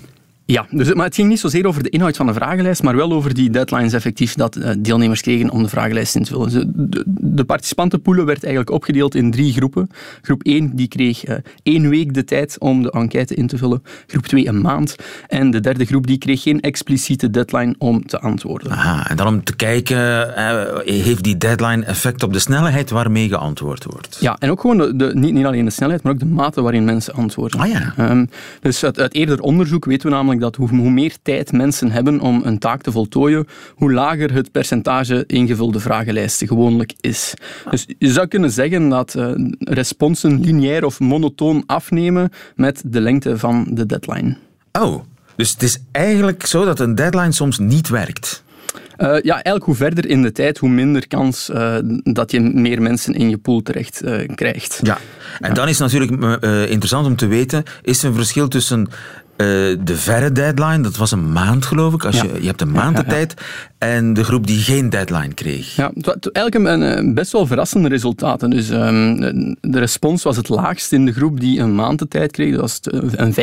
Ja, 0.47 0.67
dus, 0.71 0.95
maar 0.95 1.05
het 1.05 1.15
ging 1.15 1.29
niet 1.29 1.41
zozeer 1.41 1.67
over 1.67 1.83
de 1.83 1.89
inhoud 1.89 2.17
van 2.17 2.27
de 2.27 2.33
vragenlijst, 2.35 2.83
maar 2.83 2.97
wel 2.97 3.13
over 3.13 3.35
die 3.35 3.51
deadlines 3.51 3.93
effectief 3.93 4.35
dat 4.35 4.57
eh, 4.57 4.71
deelnemers 4.79 5.21
kregen 5.21 5.51
om 5.51 5.63
de 5.63 5.69
vragenlijst 5.69 6.15
in 6.17 6.23
te 6.25 6.31
vullen. 6.33 6.73
De, 6.91 7.03
de 7.07 7.45
participantenpoelen 7.45 8.27
werd 8.27 8.43
eigenlijk 8.45 8.75
opgedeeld 8.75 9.15
in 9.15 9.31
drie 9.31 9.53
groepen. 9.53 9.89
Groep 10.23 10.43
1 10.43 10.77
die 10.77 10.89
kreeg 10.89 11.25
eh, 11.25 11.37
één 11.63 11.89
week 11.89 12.15
de 12.15 12.25
tijd 12.25 12.57
om 12.59 12.83
de 12.83 12.91
enquête 12.91 13.35
in 13.35 13.47
te 13.47 13.57
vullen. 13.57 13.83
Groep 14.07 14.27
2 14.27 14.49
een 14.49 14.61
maand. 14.61 14.97
En 15.29 15.51
de 15.51 15.61
derde 15.61 15.85
groep 15.85 16.07
die 16.07 16.19
kreeg 16.19 16.43
geen 16.43 16.61
expliciete 16.61 17.31
deadline 17.31 17.75
om 17.79 18.07
te 18.07 18.21
antwoorden. 18.21 18.71
Aha, 18.73 19.09
en 19.11 19.17
dan 19.17 19.27
om 19.27 19.45
te 19.45 19.57
kijken, 19.57 20.37
eh, 20.37 20.79
heeft 20.85 21.25
die 21.25 21.37
deadline 21.37 21.85
effect 21.85 22.23
op 22.23 22.33
de 22.33 22.39
snelheid 22.39 22.91
waarmee 22.91 23.29
geantwoord 23.29 23.85
wordt? 23.85 24.17
Ja, 24.21 24.37
en 24.39 24.51
ook 24.51 24.61
gewoon 24.61 24.79
de, 24.79 24.97
de- 24.97 25.11
niet, 25.15 25.33
niet 25.33 25.45
alleen 25.45 25.65
de 25.65 25.71
snelheid, 25.71 26.03
maar 26.03 26.13
ook 26.13 26.19
de 26.19 26.27
mate 26.27 26.63
waarin 26.63 26.85
mensen 26.85 27.15
antwoorden. 27.15 27.61
Ah 27.61 27.69
ja. 27.69 27.93
Ehm, 27.97 28.25
dus 28.61 28.85
uit, 28.85 28.99
uit 28.99 29.15
eerder 29.15 29.41
onderzoek 29.41 29.85
weten 29.85 30.09
we 30.09 30.15
namelijk 30.15 30.36
dat 30.41 30.57
hoe, 30.57 30.69
hoe 30.69 30.91
meer 30.91 31.17
tijd 31.23 31.53
mensen 31.53 31.91
hebben 31.91 32.21
om 32.21 32.41
een 32.45 32.59
taak 32.59 32.83
te 32.83 32.93
voltooien, 32.93 33.47
hoe 33.75 33.93
lager 33.93 34.33
het 34.33 34.53
percentage 34.53 35.25
ingevulde 35.27 35.81
vragenlijsten 35.81 36.47
gewoonlijk 36.47 36.93
is. 37.01 37.35
Dus 37.71 37.87
je 37.99 38.13
zou 38.13 38.27
kunnen 38.27 38.51
zeggen 38.51 38.89
dat 38.89 39.15
eh, 39.15 39.31
responsen 39.59 40.41
lineair 40.41 40.85
of 40.85 41.01
monotoon 41.01 41.63
afnemen 41.67 42.31
met 42.55 42.83
de 42.87 43.01
lengte 43.01 43.39
van 43.39 43.67
de 43.71 43.87
deadline. 43.87 44.37
Oh, 44.73 45.03
dus 45.37 45.51
het 45.51 45.63
is 45.63 45.79
eigenlijk 45.93 46.47
zo 46.47 46.65
dat 46.65 46.81
een 46.81 46.95
deadline 46.95 47.33
soms 47.33 47.59
niet 47.59 47.89
werkt. 47.89 48.45
Uh, 48.99 49.09
ja, 49.23 49.33
eigenlijk 49.33 49.65
hoe 49.65 49.75
verder 49.75 50.09
in 50.09 50.23
de 50.23 50.33
tijd, 50.33 50.59
hoe 50.59 50.69
minder 50.69 51.09
kans 51.09 51.51
uh, 51.51 51.77
dat 52.03 52.31
je 52.31 52.41
meer 52.41 52.83
mensen 52.83 53.15
in 53.15 53.31
je 53.31 53.39
pool 53.39 53.63
terecht 53.63 54.05
uh, 54.05 54.29
krijgt. 54.35 54.81
Ja, 54.83 54.99
en 55.41 55.55
dan 55.55 55.69
is 55.69 55.79
het 55.79 55.93
natuurlijk 55.93 56.43
interessant 56.71 57.07
om 57.07 57.17
te 57.17 57.27
weten, 57.27 57.63
is 57.83 58.03
er 58.03 58.09
een 58.09 58.15
verschil 58.15 58.49
tussen 58.49 58.89
de 59.37 59.97
verre 59.97 60.33
deadline, 60.33 60.81
dat 60.81 60.97
was 60.97 61.11
een 61.13 61.33
maand 61.33 61.65
geloof 61.65 61.95
ik. 61.95 62.05
Als 62.05 62.17
Ja. 62.17 62.23
je, 62.23 62.41
je 62.41 62.47
hebt 62.47 62.61
een 62.61 62.73
maand 62.73 62.97
de 62.97 63.03
Ja, 63.03 63.09
tijd. 63.09 63.35
En 63.79 64.15
de 64.15 64.25
groep 64.25 64.47
die 64.47 64.59
geen 64.59 64.91
deadline 64.91 65.35
kreeg. 65.35 65.77
Ja, 65.77 65.91
het 65.95 66.07
was 66.07 66.17
eigenlijk 66.33 66.67
een, 66.75 66.81
een 66.99 67.15
best 67.15 67.33
wel 67.33 67.47
verrassende 67.47 67.89
resultaten. 67.89 68.51
Dus 68.51 68.71
ehm, 68.71 69.17
de 69.61 69.79
respons 69.79 70.23
was 70.23 70.37
het 70.37 70.49
laagst 70.49 70.93
in 70.93 71.05
de 71.05 71.13
groep 71.13 71.41
die 71.41 71.61
een 71.61 71.75
maand 71.75 71.99
de 71.99 72.09
tijd 72.09 72.33
kreeg. 72.33 72.51
Dat 72.53 72.61
was 72.61 72.75
het, 72.83 73.19
een 73.19 73.35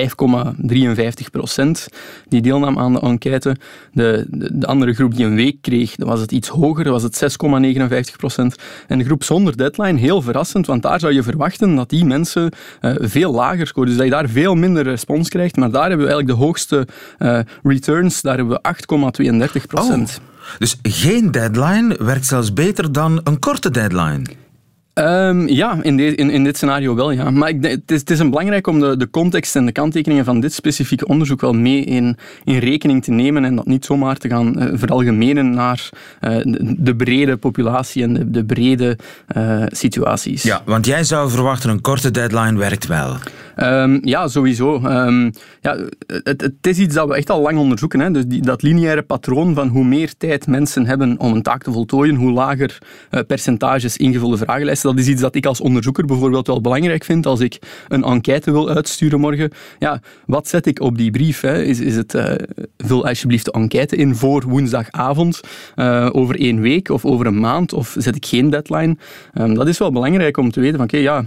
5,53 1.22 1.30
procent 1.32 1.88
die 2.30 2.42
deelnam 2.42 2.80
aan 2.80 2.94
de 2.94 3.00
enquête. 3.00 3.56
De, 3.92 4.26
de, 4.30 4.50
de 4.58 4.68
andere 4.68 4.94
groep 4.94 5.16
die 5.16 5.26
een 5.26 5.36
week 5.36 5.58
kreeg, 5.62 5.96
dat 5.96 6.08
was 6.08 6.20
het 6.20 6.32
iets 6.32 6.48
hoger, 6.48 6.84
dat 6.84 7.02
was 7.02 7.04
het 7.04 7.38
6,59 8.10 8.16
procent. 8.18 8.56
En 8.88 8.98
de 8.98 9.06
groep 9.06 9.24
zonder 9.24 9.58
deadline, 9.58 10.00
heel 10.00 10.22
verrassend, 10.22 10.66
want 10.66 10.82
daar 10.82 11.00
zou 11.00 11.14
je 11.14 11.24
verwachten 11.24 11.76
dat 11.76 11.90
die 11.90 12.06
mensen 12.06 12.52
eh, 12.82 12.92
veel 13.00 13.32
lager 13.34 13.68
scoren. 13.68 13.88
Dus 13.90 13.98
dat 13.98 14.06
je 14.06 14.12
daar 14.12 14.30
veel 14.30 14.56
minder 14.56 14.84
respons 14.84 15.30
krijgt. 15.30 15.56
Maar 15.56 15.72
daar 15.72 15.83
hebben 15.90 16.08
we 16.08 16.14
eigenlijk 16.14 16.40
de 16.40 16.46
hoogste 16.46 16.88
eh, 17.18 17.40
returns, 17.64 18.22
daar 18.22 18.38
hebben 18.38 18.60
we 18.62 19.58
8,32 19.58 19.68
procent. 19.68 20.20
Dus 20.60 20.80
geen 20.82 21.32
deadline 21.32 21.96
werkt 22.00 22.26
zelfs 22.26 22.54
beter 22.54 22.92
dan 22.92 23.22
een 23.24 23.40
korte 23.40 23.70
deadline. 23.72 24.22
Ehm, 24.94 25.48
ja, 25.48 25.78
in, 25.82 25.98
de- 25.98 26.16
in, 26.16 26.30
in 26.30 26.44
dit 26.44 26.56
scenario 26.56 26.96
wel, 26.96 27.12
ja. 27.12 27.30
Maar 27.32 27.50
ik, 27.50 27.64
het, 27.66 27.92
is, 27.92 28.00
het 28.00 28.10
is 28.10 28.20
een 28.20 28.30
belangrijk 28.30 28.68
om 28.68 28.80
de, 28.80 28.98
de 28.98 29.10
context 29.10 29.56
en 29.56 29.66
de 29.66 29.72
kanttekeningen 29.72 30.26
van 30.26 30.40
dit 30.40 30.54
specifieke 30.54 31.08
onderzoek 31.08 31.42
wel 31.42 31.54
mee 31.54 31.84
in, 31.84 32.18
in 32.44 32.58
rekening 32.58 33.04
te 33.04 33.12
nemen 33.12 33.46
en 33.46 33.56
dat 33.56 33.66
niet 33.66 33.86
zomaar 33.86 34.18
te 34.18 34.28
gaan 34.30 34.60
eh, 34.60 34.68
veralgemenen 34.74 35.50
naar 35.50 35.90
eh, 36.20 36.36
de, 36.44 36.76
de 36.78 36.96
brede 36.96 37.38
populatie 37.38 38.04
en 38.04 38.14
de, 38.14 38.32
de 38.32 38.46
brede 38.46 38.98
eh, 39.28 39.64
situaties. 39.68 40.44
Ja, 40.44 40.62
want 40.66 40.86
jij 40.86 41.04
zou 41.04 41.30
verwachten 41.30 41.70
een 41.70 41.82
korte 41.82 42.12
deadline 42.12 42.58
werkt 42.58 42.88
wel. 42.88 43.16
Ehm, 43.56 43.98
ja, 44.02 44.28
sowieso. 44.28 44.76
Ehm, 44.76 45.32
ja, 45.62 45.78
het, 46.08 46.42
het 46.42 46.68
is 46.68 46.78
iets 46.78 46.96
dat 46.96 47.08
we 47.08 47.16
echt 47.16 47.30
al 47.30 47.42
lang 47.42 47.58
onderzoeken. 47.58 48.00
Hè. 48.00 48.12
Dus 48.12 48.24
die, 48.28 48.42
dat 48.42 48.62
lineaire 48.62 49.02
patroon 49.02 49.54
van 49.54 49.68
hoe 49.68 49.84
meer 49.86 50.14
tijd 50.18 50.48
mensen 50.48 50.86
hebben 50.86 51.20
om 51.20 51.34
een 51.34 51.42
taak 51.42 51.64
te 51.64 51.72
voltooien, 51.72 52.16
hoe 52.16 52.32
lager 52.32 52.78
percentages 53.28 53.98
ingevulde 53.98 54.38
vragenlijsten. 54.38 54.83
Dat 54.84 55.00
is 55.00 55.08
iets 55.08 55.22
dat 55.22 55.36
ik 55.36 55.46
als 55.46 55.62
onderzoeker 55.62 56.06
bijvoorbeeld 56.06 56.48
wel 56.48 56.62
belangrijk 56.62 57.04
vind 57.04 57.26
als 57.26 57.40
ik 57.40 57.60
een 57.88 58.04
enquête 58.04 58.52
wil 58.52 58.70
uitsturen 58.70 59.20
morgen. 59.20 59.52
Ja, 59.80 60.02
wat 60.26 60.48
zet 60.48 60.66
ik 60.66 60.80
op 60.80 60.98
die 60.98 61.12
brief? 61.12 61.42
Hè? 61.42 61.64
Is, 61.64 61.80
is 61.80 61.96
het 61.96 62.14
eh, 62.14 62.34
vul 62.78 63.08
alsjeblieft 63.08 63.46
de 63.46 63.52
enquête 63.52 63.96
in 63.96 64.16
voor 64.16 64.44
woensdagavond 64.48 65.42
eh, 65.76 66.10
over 66.12 66.40
één 66.40 66.62
week 66.62 66.90
of 66.90 67.06
over 67.06 67.26
een 67.26 67.40
maand 67.40 67.74
of 67.74 67.96
zet 67.98 68.16
ik 68.16 68.26
geen 68.26 68.50
deadline? 68.50 68.98
Ehm, 69.34 69.54
dat 69.54 69.68
is 69.68 69.78
wel 69.78 69.92
belangrijk 69.92 70.38
om 70.38 70.52
te 70.52 70.60
weten 70.60 70.76
van 70.76 70.86
oké, 70.86 70.98
ja, 70.98 71.26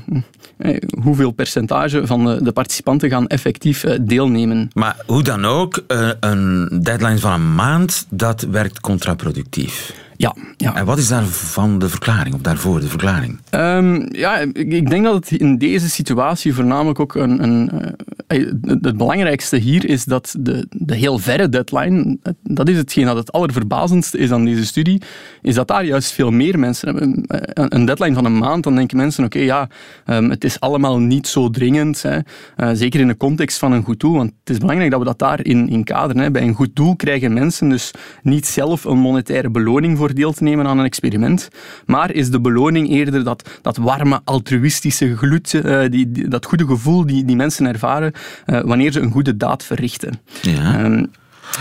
eh, 0.57 0.77
hoeveel 1.03 1.31
percentage 1.31 2.07
van 2.07 2.25
de, 2.25 2.43
de 2.43 2.53
participanten 2.53 3.11
gaan 3.11 3.27
effectief 3.27 3.85
deelnemen. 4.01 4.71
Maar 4.73 4.97
hoe 5.07 5.23
dan 5.23 5.45
ook, 5.45 5.85
een 6.21 6.69
deadline 6.83 7.19
van 7.19 7.33
een 7.33 7.55
maand, 7.55 8.07
dat 8.11 8.41
werkt 8.41 8.81
contraproductief. 8.81 10.05
Ja, 10.17 10.35
ja. 10.57 10.75
En 10.75 10.85
wat 10.85 10.99
is 10.99 11.09
daarvan 11.09 11.79
de 11.79 11.89
verklaring, 11.89 12.35
of 12.35 12.41
daarvoor 12.41 12.81
de 12.81 12.89
verklaring? 12.89 13.39
Ehm, 13.51 14.07
ja, 14.11 14.39
ik, 14.39 14.91
denk 14.91 15.05
dat 15.05 15.15
het 15.15 15.41
in 15.41 15.59
deze 15.59 15.91
situatie 15.91 16.55
voornamelijk 16.55 17.01
ook 17.01 17.15
een... 17.15 17.43
een 17.43 17.71
eh, 17.71 17.93
het, 18.27 18.97
belangrijkste 18.97 19.57
hier 19.57 19.89
is 19.89 20.05
dat 20.05 20.35
de, 20.39 20.67
de 20.71 20.95
heel 20.95 21.19
verre 21.19 21.49
deadline, 21.49 22.19
dat 22.43 22.69
is 22.69 22.77
hetgeen 22.77 23.05
dat 23.05 23.17
het 23.17 23.33
allerverbazendste 23.33 24.19
is 24.19 24.31
aan 24.31 24.45
deze 24.45 24.67
studie, 24.67 25.03
is 25.43 25.55
dat 25.55 25.69
daar 25.69 25.85
juist 25.85 26.13
veel 26.13 26.31
meer 26.31 26.59
mensen 26.59 26.89
hebben. 26.89 27.25
Eh, 27.27 27.65
Een, 27.69 27.85
deadline 27.85 28.15
van 28.15 28.25
een 28.25 28.39
maand, 28.39 28.65
dan 28.65 28.75
denken 28.75 28.97
mensen, 28.97 29.25
oké, 29.25 29.39
ja, 29.39 29.69
ehm, 30.05 30.31
het 30.31 30.45
is 30.45 30.61
allemaal 30.61 30.99
niet 30.99 31.27
zo 31.27 31.51
dringend. 31.51 32.03
Hè. 32.03 32.19
Eh, 32.57 32.71
zeker 32.73 33.01
in 33.01 33.07
de 33.07 33.17
context 33.17 33.59
van 33.59 33.73
een 33.73 33.83
goed 33.83 34.01
doel, 34.01 34.17
want 34.17 34.33
het 34.41 34.51
is 34.51 34.59
belangrijk 34.59 34.91
dat 34.91 35.01
we 35.01 35.07
dat 35.07 35.19
daarin 35.19 35.69
in 35.69 35.85
kaderen. 35.85 36.23
Hè. 36.23 36.31
Bij 36.31 36.43
een 36.43 36.55
goed 36.55 36.77
doel 36.77 36.97
krijgen 36.97 37.33
mensen 37.33 37.69
dus 37.69 37.91
niet 38.23 38.47
zelf 38.47 38.85
een 38.85 38.99
monetaire 38.99 39.51
beloning 39.51 39.99
voor 39.99 40.15
deel 40.15 40.33
te 40.33 40.43
nemen 40.43 40.67
aan 40.67 40.79
een 40.79 40.85
experiment, 40.85 41.49
maar 41.87 42.13
is 42.13 42.31
de 42.31 42.41
beloning 42.41 42.89
eerder 42.91 43.25
dat, 43.25 43.59
dat 43.63 43.77
warme, 43.77 44.21
altruïstische 44.25 45.17
gloed, 45.17 45.55
eh, 45.55 45.81
die, 45.91 46.29
dat 46.29 46.47
goede 46.47 46.67
gevoel 46.67 47.07
die, 47.07 47.25
die 47.25 47.37
mensen 47.37 47.67
ervaren 47.67 48.13
wanneer 48.45 48.93
ze 48.93 49.01
een 49.01 49.11
goede 49.11 49.37
daad 49.37 49.65
verrichten. 49.65 50.21
Ja. 50.43 50.79
Ehm, 50.79 51.05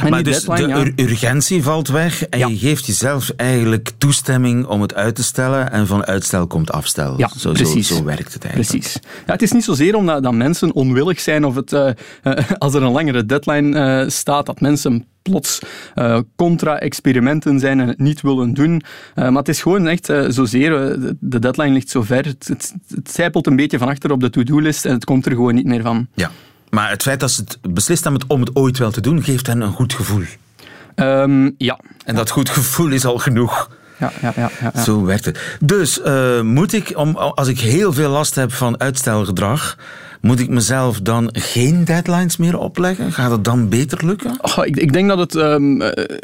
en 0.03 0.09
maar 0.09 0.23
dus 0.23 0.43
deadline, 0.43 0.83
de 0.83 0.91
ja. 0.95 1.09
urgentie 1.09 1.63
valt 1.63 1.87
weg 1.87 2.25
en 2.25 2.49
je 2.49 2.57
geeft 2.57 2.85
jezelf 2.85 3.29
eigenlijk 3.35 3.91
toestemming 3.97 4.65
om 4.65 4.81
het 4.81 4.93
uit 4.93 5.15
te 5.15 5.23
stellen 5.23 5.71
en 5.71 5.87
van 5.87 6.05
uitstel 6.05 6.47
komt 6.47 6.71
afstel. 6.71 7.17
Ja, 7.17 7.29
zo, 7.37 7.51
precies. 7.51 7.87
Zo, 7.87 7.95
zo 7.95 8.03
werkt 8.03 8.33
het 8.33 8.43
eigenlijk. 8.45 8.71
Precies. 8.81 8.99
Ja, 9.25 9.31
het 9.33 9.41
is 9.41 9.51
niet 9.51 9.63
zozeer 9.63 9.95
omdat 9.95 10.23
dat 10.23 10.33
mensen 10.33 10.73
onwillig 10.73 11.19
zijn 11.19 11.45
of 11.45 11.55
het, 11.55 11.73
eh, 11.73 11.89
eh, 12.23 12.51
als 12.57 12.73
er 12.73 12.83
een 12.83 12.91
langere 12.91 13.25
deadline 13.25 13.79
eh, 13.79 14.09
staat, 14.09 14.45
dat 14.45 14.61
mensen 14.61 15.05
plots 15.21 15.59
contra-experimenten 16.35 17.59
zijn 17.59 17.79
en 17.79 17.87
het 17.87 17.99
niet 17.99 18.21
willen 18.21 18.53
doen. 18.53 18.81
Maar 19.15 19.33
het 19.33 19.49
is 19.49 19.61
gewoon 19.61 19.87
echt 19.87 20.05
zozeer, 20.27 20.69
de- 20.69 21.15
de 21.19 21.39
deadline 21.39 21.73
ligt 21.73 21.89
zo 21.89 22.01
ver, 22.01 22.25
het, 22.25 22.47
het, 22.47 22.73
het 22.87 23.11
zijpelt 23.11 23.47
een 23.47 23.55
beetje 23.55 23.77
van 23.77 23.87
achter 23.87 24.11
op 24.11 24.19
de 24.19 24.29
to-do-list 24.29 24.85
en 24.85 24.93
het 24.93 25.05
komt 25.05 25.25
er 25.25 25.31
gewoon 25.31 25.55
niet 25.55 25.65
meer 25.65 25.81
van. 25.81 26.07
Ja. 26.13 26.31
Maar 26.75 26.89
het 26.89 27.01
feit 27.01 27.19
dat 27.19 27.31
ze 27.31 27.41
het 27.41 27.73
beslist 27.73 28.03
hebben 28.03 28.21
om 28.27 28.39
het 28.39 28.55
ooit 28.55 28.77
wel 28.77 28.91
te 28.91 29.01
doen, 29.01 29.23
geeft 29.23 29.47
hen 29.47 29.61
een 29.61 29.71
goed 29.71 29.93
gevoel. 29.93 30.23
Ehm, 30.95 31.49
ja. 31.57 31.79
En 32.05 32.15
dat 32.15 32.29
goed 32.29 32.49
gevoel 32.49 32.89
is 32.89 33.05
al 33.05 33.17
genoeg. 33.17 33.69
Ja, 33.99 34.11
ja, 34.21 34.33
ja, 34.35 34.51
ja. 34.73 34.83
Zo 34.83 35.03
werkt 35.05 35.25
het. 35.25 35.57
Dus 35.59 36.01
eh, 36.01 36.41
moet 36.41 36.73
ik, 36.73 36.93
om, 36.95 37.15
als 37.15 37.47
ik 37.47 37.59
heel 37.59 37.93
veel 37.93 38.09
last 38.09 38.35
heb 38.35 38.53
van 38.53 38.79
uitstelgedrag, 38.79 39.77
moet 40.21 40.39
ik 40.39 40.49
mezelf 40.49 40.99
dan 41.01 41.29
geen 41.31 41.85
deadlines 41.85 42.37
meer 42.37 42.57
opleggen? 42.57 43.11
Gaat 43.11 43.31
het 43.31 43.43
dan 43.43 43.69
beter 43.69 44.05
lukken? 44.05 44.37
Oh, 44.41 44.65
ik, 44.65 44.75
ik 44.75 44.93
denk 44.93 45.07
dat 45.07 45.17
het. 45.17 45.35
ehm, 45.35 45.81
eh, 45.81 46.17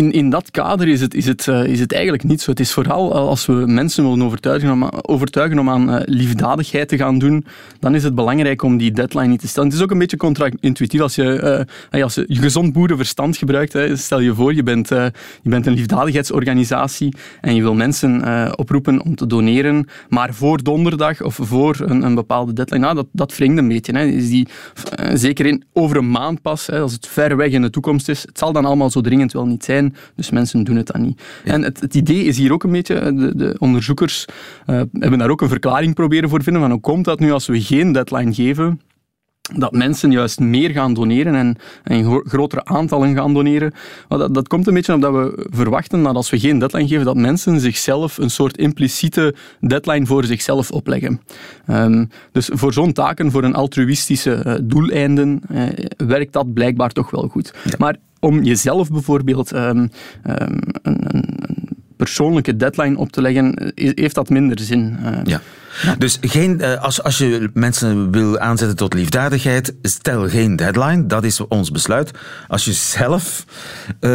in, 0.00 0.12
in 0.12 0.30
dat 0.30 0.50
kader 0.50 0.88
is 0.88 1.00
het, 1.00 1.14
is, 1.14 1.26
het, 1.26 1.48
eh, 1.48 1.64
is 1.64 1.80
het 1.80 1.92
eigenlijk 1.92 2.24
niet 2.24 2.40
zo. 2.40 2.50
Het 2.50 2.60
is 2.60 2.72
vooral 2.72 3.14
als 3.14 3.46
we 3.46 3.52
mensen 3.52 4.04
willen 4.04 4.22
overtuigen 4.22 4.70
om, 4.70 4.88
overtuigen 5.02 5.58
om 5.58 5.70
aan 5.70 5.90
eh, 5.90 6.02
liefdadigheid 6.04 6.88
te 6.88 6.96
gaan 6.96 7.18
doen, 7.18 7.44
dan 7.78 7.94
is 7.94 8.02
het 8.02 8.14
belangrijk 8.14 8.62
om 8.62 8.76
die 8.76 8.92
deadline 8.92 9.26
niet 9.26 9.40
te 9.40 9.48
stellen. 9.48 9.68
Het 9.68 9.78
is 9.78 9.84
ook 9.84 9.90
een 9.90 9.98
beetje 9.98 10.16
contra-intuïtief 10.16 11.00
als 11.00 11.14
je, 11.14 11.66
eh, 11.90 12.02
als 12.02 12.14
je 12.14 12.26
gezond 12.28 12.72
boerenverstand 12.72 13.36
gebruikt. 13.36 13.72
Hè. 13.72 13.96
Stel 13.96 14.20
je 14.20 14.34
voor, 14.34 14.54
je 14.54 14.62
bent, 14.62 14.90
eh, 14.90 15.06
je 15.42 15.50
bent 15.50 15.66
een 15.66 15.74
liefdadigheidsorganisatie 15.74 17.14
en 17.40 17.54
je 17.54 17.62
wil 17.62 17.74
mensen 17.74 18.24
eh, 18.24 18.52
oproepen 18.54 19.02
om 19.04 19.14
te 19.14 19.26
doneren, 19.26 19.88
maar 20.08 20.34
voor 20.34 20.62
donderdag 20.62 21.22
of 21.22 21.38
voor 21.42 21.76
een, 21.80 22.02
een 22.02 22.14
bepaalde 22.14 22.52
deadline. 22.52 22.80
Nou, 22.80 22.94
dat, 22.94 23.06
dat 23.12 23.38
een 23.38 23.68
beetje. 23.68 23.92
Hè. 23.92 24.04
Is 24.04 24.28
die, 24.28 24.48
eh, 24.94 25.10
zeker 25.14 25.46
in, 25.46 25.64
over 25.72 25.96
een 25.96 26.10
maand 26.10 26.42
pas, 26.42 26.66
hè, 26.66 26.80
als 26.80 26.92
het 26.92 27.06
ver 27.06 27.36
weg 27.36 27.50
in 27.50 27.62
de 27.62 27.70
toekomst 27.70 28.08
is. 28.08 28.22
Het 28.22 28.38
zal 28.38 28.52
dan 28.52 28.64
allemaal 28.64 28.90
zo 28.90 29.00
dringend 29.00 29.32
wel 29.32 29.46
niet 29.46 29.64
zijn, 29.64 29.89
dus 30.16 30.30
mensen 30.30 30.64
doen 30.64 30.76
het 30.76 30.86
dan 30.86 31.02
niet. 31.02 31.22
En 31.44 31.62
het, 31.62 31.80
het 31.80 31.94
idee 31.94 32.24
is 32.24 32.38
hier 32.38 32.52
ook 32.52 32.62
een 32.62 32.72
beetje, 32.72 32.94
eh, 32.94 33.16
de, 33.16 33.36
de 33.36 33.56
onderzoekers 33.58 34.24
eh, 34.66 34.80
hebben 34.92 35.18
daar 35.18 35.30
ook 35.30 35.40
een 35.40 35.48
verklaring 35.48 35.94
proberen 35.94 36.28
voor 36.28 36.42
vinden, 36.42 36.62
van 36.62 36.70
hoe 36.70 36.80
komt 36.80 37.04
dat 37.04 37.20
nu 37.20 37.32
als 37.32 37.46
we 37.46 37.60
geen 37.60 37.92
deadline 37.92 38.34
geven, 38.34 38.80
dat 39.54 39.72
mensen 39.72 40.10
juist 40.10 40.40
meer 40.40 40.70
gaan 40.70 40.94
doneren 40.94 41.34
en, 41.34 41.56
en 41.84 42.22
grotere 42.24 42.64
aantallen 42.64 43.14
gaan 43.14 43.34
doneren. 43.34 43.72
Dat, 44.08 44.34
dat 44.34 44.48
komt 44.48 44.66
een 44.66 44.74
beetje 44.74 44.94
omdat 44.94 45.12
we 45.12 45.46
verwachten 45.50 46.02
dat 46.02 46.14
als 46.14 46.30
we 46.30 46.38
geen 46.38 46.58
deadline 46.58 46.88
geven, 46.88 47.04
dat 47.04 47.16
mensen 47.16 47.60
zichzelf 47.60 48.18
een 48.18 48.30
soort 48.30 48.56
impliciete 48.56 49.34
deadline 49.60 50.06
voor 50.06 50.24
zichzelf 50.24 50.70
opleggen. 50.70 51.20
Ehm, 51.66 52.04
dus 52.32 52.50
voor 52.52 52.72
zo'n 52.72 52.92
taken, 52.92 53.30
voor 53.30 53.44
een 53.44 53.54
altruïstische 53.54 54.34
eh, 54.34 54.54
doeleinden, 54.62 55.42
werkt 55.96 56.32
dat 56.32 56.52
blijkbaar 56.52 56.90
toch 56.90 57.10
wel 57.10 57.28
goed. 57.28 57.54
Maar 57.78 57.96
om 58.20 58.42
jezelf 58.42 58.90
bijvoorbeeld 58.90 59.52
ehm, 59.52 59.86
ehm, 60.22 60.58
een, 60.82 61.48
persoonlijke 61.96 62.56
deadline 62.56 62.96
op 62.98 63.12
te 63.12 63.22
leggen, 63.22 63.54
eh, 63.54 63.90
heeft 63.94 64.14
dat 64.14 64.28
minder 64.28 64.58
zin. 64.60 64.96
Eh, 65.02 65.18
Ja. 65.24 65.40
Dus 65.98 66.18
geen, 66.20 66.60
eh, 66.60 66.82
als, 66.82 67.02
als 67.02 67.18
je 67.18 67.50
mensen 67.54 68.10
wil 68.10 68.38
aanzetten 68.38 68.76
tot 68.76 68.94
liefdadigheid, 68.94 69.74
stel 69.82 70.28
geen 70.28 70.56
deadline. 70.56 71.06
Dat 71.06 71.24
is 71.24 71.40
ons 71.40 71.70
besluit. 71.70 72.10
Als 72.48 72.64
je 72.64 72.72
zelf 72.72 73.44
eh, 74.00 74.10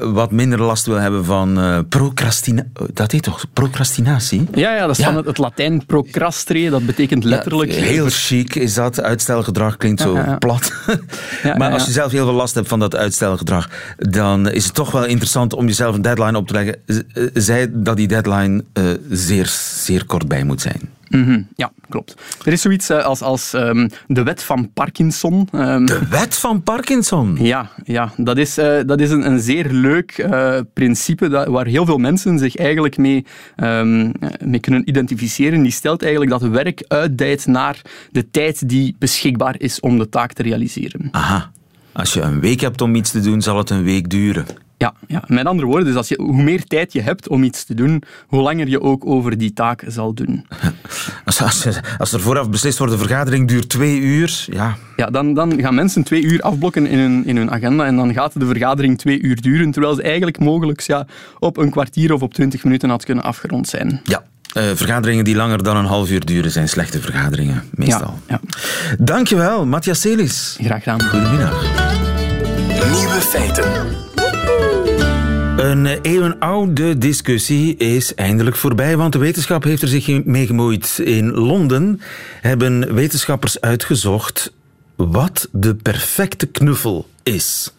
wat 0.00 0.30
minder 0.30 0.62
last 0.62 0.86
wil 0.86 0.96
hebben 0.96 1.24
van 1.24 1.58
eh 1.58 1.78
procrastina 1.88 2.64
dat 2.94 3.12
heet 3.12 3.22
toch 3.22 3.44
procrastinatie? 3.52 4.48
Ja, 4.54 4.74
ja, 4.74 4.86
dat 4.86 4.98
is 4.98 5.04
van 5.04 5.16
het, 5.16 5.26
het 5.26 5.38
Latijn 5.38 5.86
procrastere, 5.86 6.70
dat 6.70 6.86
betekent 6.86 7.24
letterlijk... 7.24 7.72
Heel 7.72 8.06
chic 8.08 8.54
is 8.54 8.74
dat. 8.74 9.02
Uitstelgedrag 9.02 9.76
klinkt 9.76 10.00
zo 10.00 10.18
plat. 10.38 10.72
Maar 11.58 11.72
als 11.72 11.86
je 11.86 11.92
zelf 11.92 12.12
heel 12.12 12.24
veel 12.24 12.34
last 12.34 12.54
hebt 12.54 12.68
van 12.68 12.78
dat 12.78 12.96
uitstelgedrag, 12.96 13.68
dan 13.96 14.48
is 14.50 14.64
het 14.64 14.74
toch 14.74 14.90
wel 14.90 15.04
interessant 15.04 15.52
om 15.52 15.66
jezelf 15.66 15.94
een 15.94 16.02
deadline 16.02 16.38
op 16.38 16.46
te 16.46 16.52
leggen. 16.52 16.76
Zij 17.34 17.68
dat 17.72 17.96
die 17.96 18.08
deadline 18.08 18.64
zeer, 19.10 19.46
zeer 19.82 20.04
kort 20.06 20.28
bij 20.28 20.44
moet 20.44 20.60
zijn. 20.60 20.90
Mhm, 21.10 21.42
ja, 21.56 21.72
klopt. 21.88 22.14
Er 22.44 22.52
is 22.52 22.60
zoiets 22.60 22.90
eh, 22.90 23.04
als, 23.04 23.22
als 23.22 23.52
ehm, 23.54 23.88
de 24.06 24.22
wet 24.22 24.42
van 24.42 24.72
Parkinson. 24.72 25.48
Ehm, 25.52 25.84
De 25.84 26.06
wet 26.10 26.34
van 26.34 26.62
Parkinson? 26.62 27.36
Ja, 27.40 27.70
ja 27.84 28.12
dat 28.16 28.38
is, 28.38 28.58
eh, 28.58 28.78
dat 28.86 29.00
is 29.00 29.10
een, 29.10 29.26
een 29.26 29.40
zeer 29.40 29.70
leuk 29.70 30.10
eh, 30.18 30.58
principe 30.74 31.28
dat, 31.28 31.46
waar 31.46 31.66
heel 31.66 31.84
veel 31.84 31.98
mensen 31.98 32.38
zich 32.38 32.56
eigenlijk 32.56 32.96
mee, 32.96 33.26
ehm, 33.56 34.10
eh, 34.20 34.28
mee 34.44 34.60
kunnen 34.60 34.88
identificeren. 34.88 35.62
Die 35.62 35.72
stelt 35.72 36.02
eigenlijk 36.02 36.30
dat 36.30 36.42
werk 36.42 36.84
uitdijt 36.88 37.46
naar 37.46 37.82
de 38.10 38.30
tijd 38.30 38.68
die 38.68 38.96
beschikbaar 38.98 39.54
is 39.58 39.80
om 39.80 39.98
de 39.98 40.08
taak 40.08 40.32
te 40.32 40.42
realiseren. 40.42 41.08
Aha. 41.10 41.50
Als 41.92 42.12
je 42.12 42.20
een 42.20 42.40
week 42.40 42.60
hebt 42.60 42.80
om 42.80 42.94
iets 42.94 43.10
te 43.10 43.20
doen, 43.20 43.42
zal 43.42 43.58
het 43.58 43.70
een 43.70 43.82
week 43.84 44.10
duren. 44.10 44.46
Ja, 44.80 44.94
ja, 45.06 45.22
met 45.26 45.46
andere 45.46 45.68
woorden, 45.68 45.86
dus 45.86 45.96
als 45.96 46.08
je, 46.08 46.20
hoe 46.22 46.42
meer 46.42 46.64
tijd 46.64 46.92
je 46.92 47.00
hebt 47.00 47.28
om 47.28 47.42
iets 47.42 47.64
te 47.64 47.74
doen, 47.74 48.02
hoe 48.26 48.40
langer 48.40 48.68
je 48.68 48.80
ook 48.80 49.06
over 49.06 49.38
die 49.38 49.52
taak 49.52 49.84
zal 49.86 50.14
doen. 50.14 50.46
Als, 51.24 51.66
als, 51.98 52.12
er 52.12 52.20
vooraf 52.20 52.50
beslist 52.50 52.78
wordt, 52.78 52.92
de 52.92 52.98
vergadering 52.98 53.48
duurt 53.48 53.68
twee 53.68 53.98
uur, 54.00 54.44
ja. 54.52 54.76
Ja, 54.96 55.06
dan, 55.06 55.34
dan 55.34 55.60
gaan 55.60 55.74
mensen 55.74 56.02
twee 56.02 56.22
uur 56.22 56.40
afblokken 56.40 56.86
in 56.86 56.98
hun, 56.98 57.26
in 57.26 57.36
hun 57.36 57.50
agenda 57.50 57.84
en 57.84 57.96
dan 57.96 58.12
gaat 58.12 58.40
de 58.40 58.46
vergadering 58.46 58.98
twee 58.98 59.20
uur 59.20 59.40
duren, 59.40 59.70
terwijl 59.70 59.94
ze 59.94 60.02
eigenlijk 60.02 60.38
mogelijk 60.38 60.80
ja, 60.80 61.06
op 61.38 61.56
een 61.56 61.70
kwartier 61.70 62.12
of 62.12 62.22
op 62.22 62.34
twintig 62.34 62.64
minuten 62.64 62.90
had 62.90 63.04
kunnen 63.04 63.24
afgerond 63.24 63.68
zijn. 63.68 64.00
Ja. 64.04 64.22
Eh, 64.52 64.64
vergaderingen 64.74 65.24
die 65.24 65.36
langer 65.36 65.62
dan 65.62 65.76
een 65.76 65.84
half 65.84 66.10
uur 66.10 66.24
duren 66.24 66.50
zijn 66.50 66.68
slechte 66.68 67.00
vergaderingen, 67.00 67.62
meestal. 67.70 68.18
Ja, 68.28 68.40
Dankjewel, 68.98 69.66
Matthias 69.66 70.00
Celis. 70.00 70.56
Graag 70.60 70.82
gedaan. 70.82 71.02
Goedemiddag. 71.02 71.62
Nieuwe 72.92 73.20
feiten. 73.20 74.08
Een 75.60 75.86
eh, 75.86 75.98
eeuwenoude 76.02 76.98
discussie 76.98 77.76
is 77.76 78.14
eindelijk 78.14 78.56
voorbij, 78.56 78.96
want 78.96 79.12
de 79.12 79.18
wetenschap 79.18 79.64
heeft 79.64 79.82
er 79.82 79.88
zich 79.88 80.24
mee 80.24 80.46
gemoeid. 80.46 81.00
In 81.04 81.30
Londen 81.30 82.00
hebben 82.40 82.94
wetenschappers 82.94 83.60
uitgezocht 83.60 84.52
wat 84.96 85.48
de 85.52 85.74
perfecte 85.74 86.46
knuffel 86.46 87.08
is. 87.22 87.74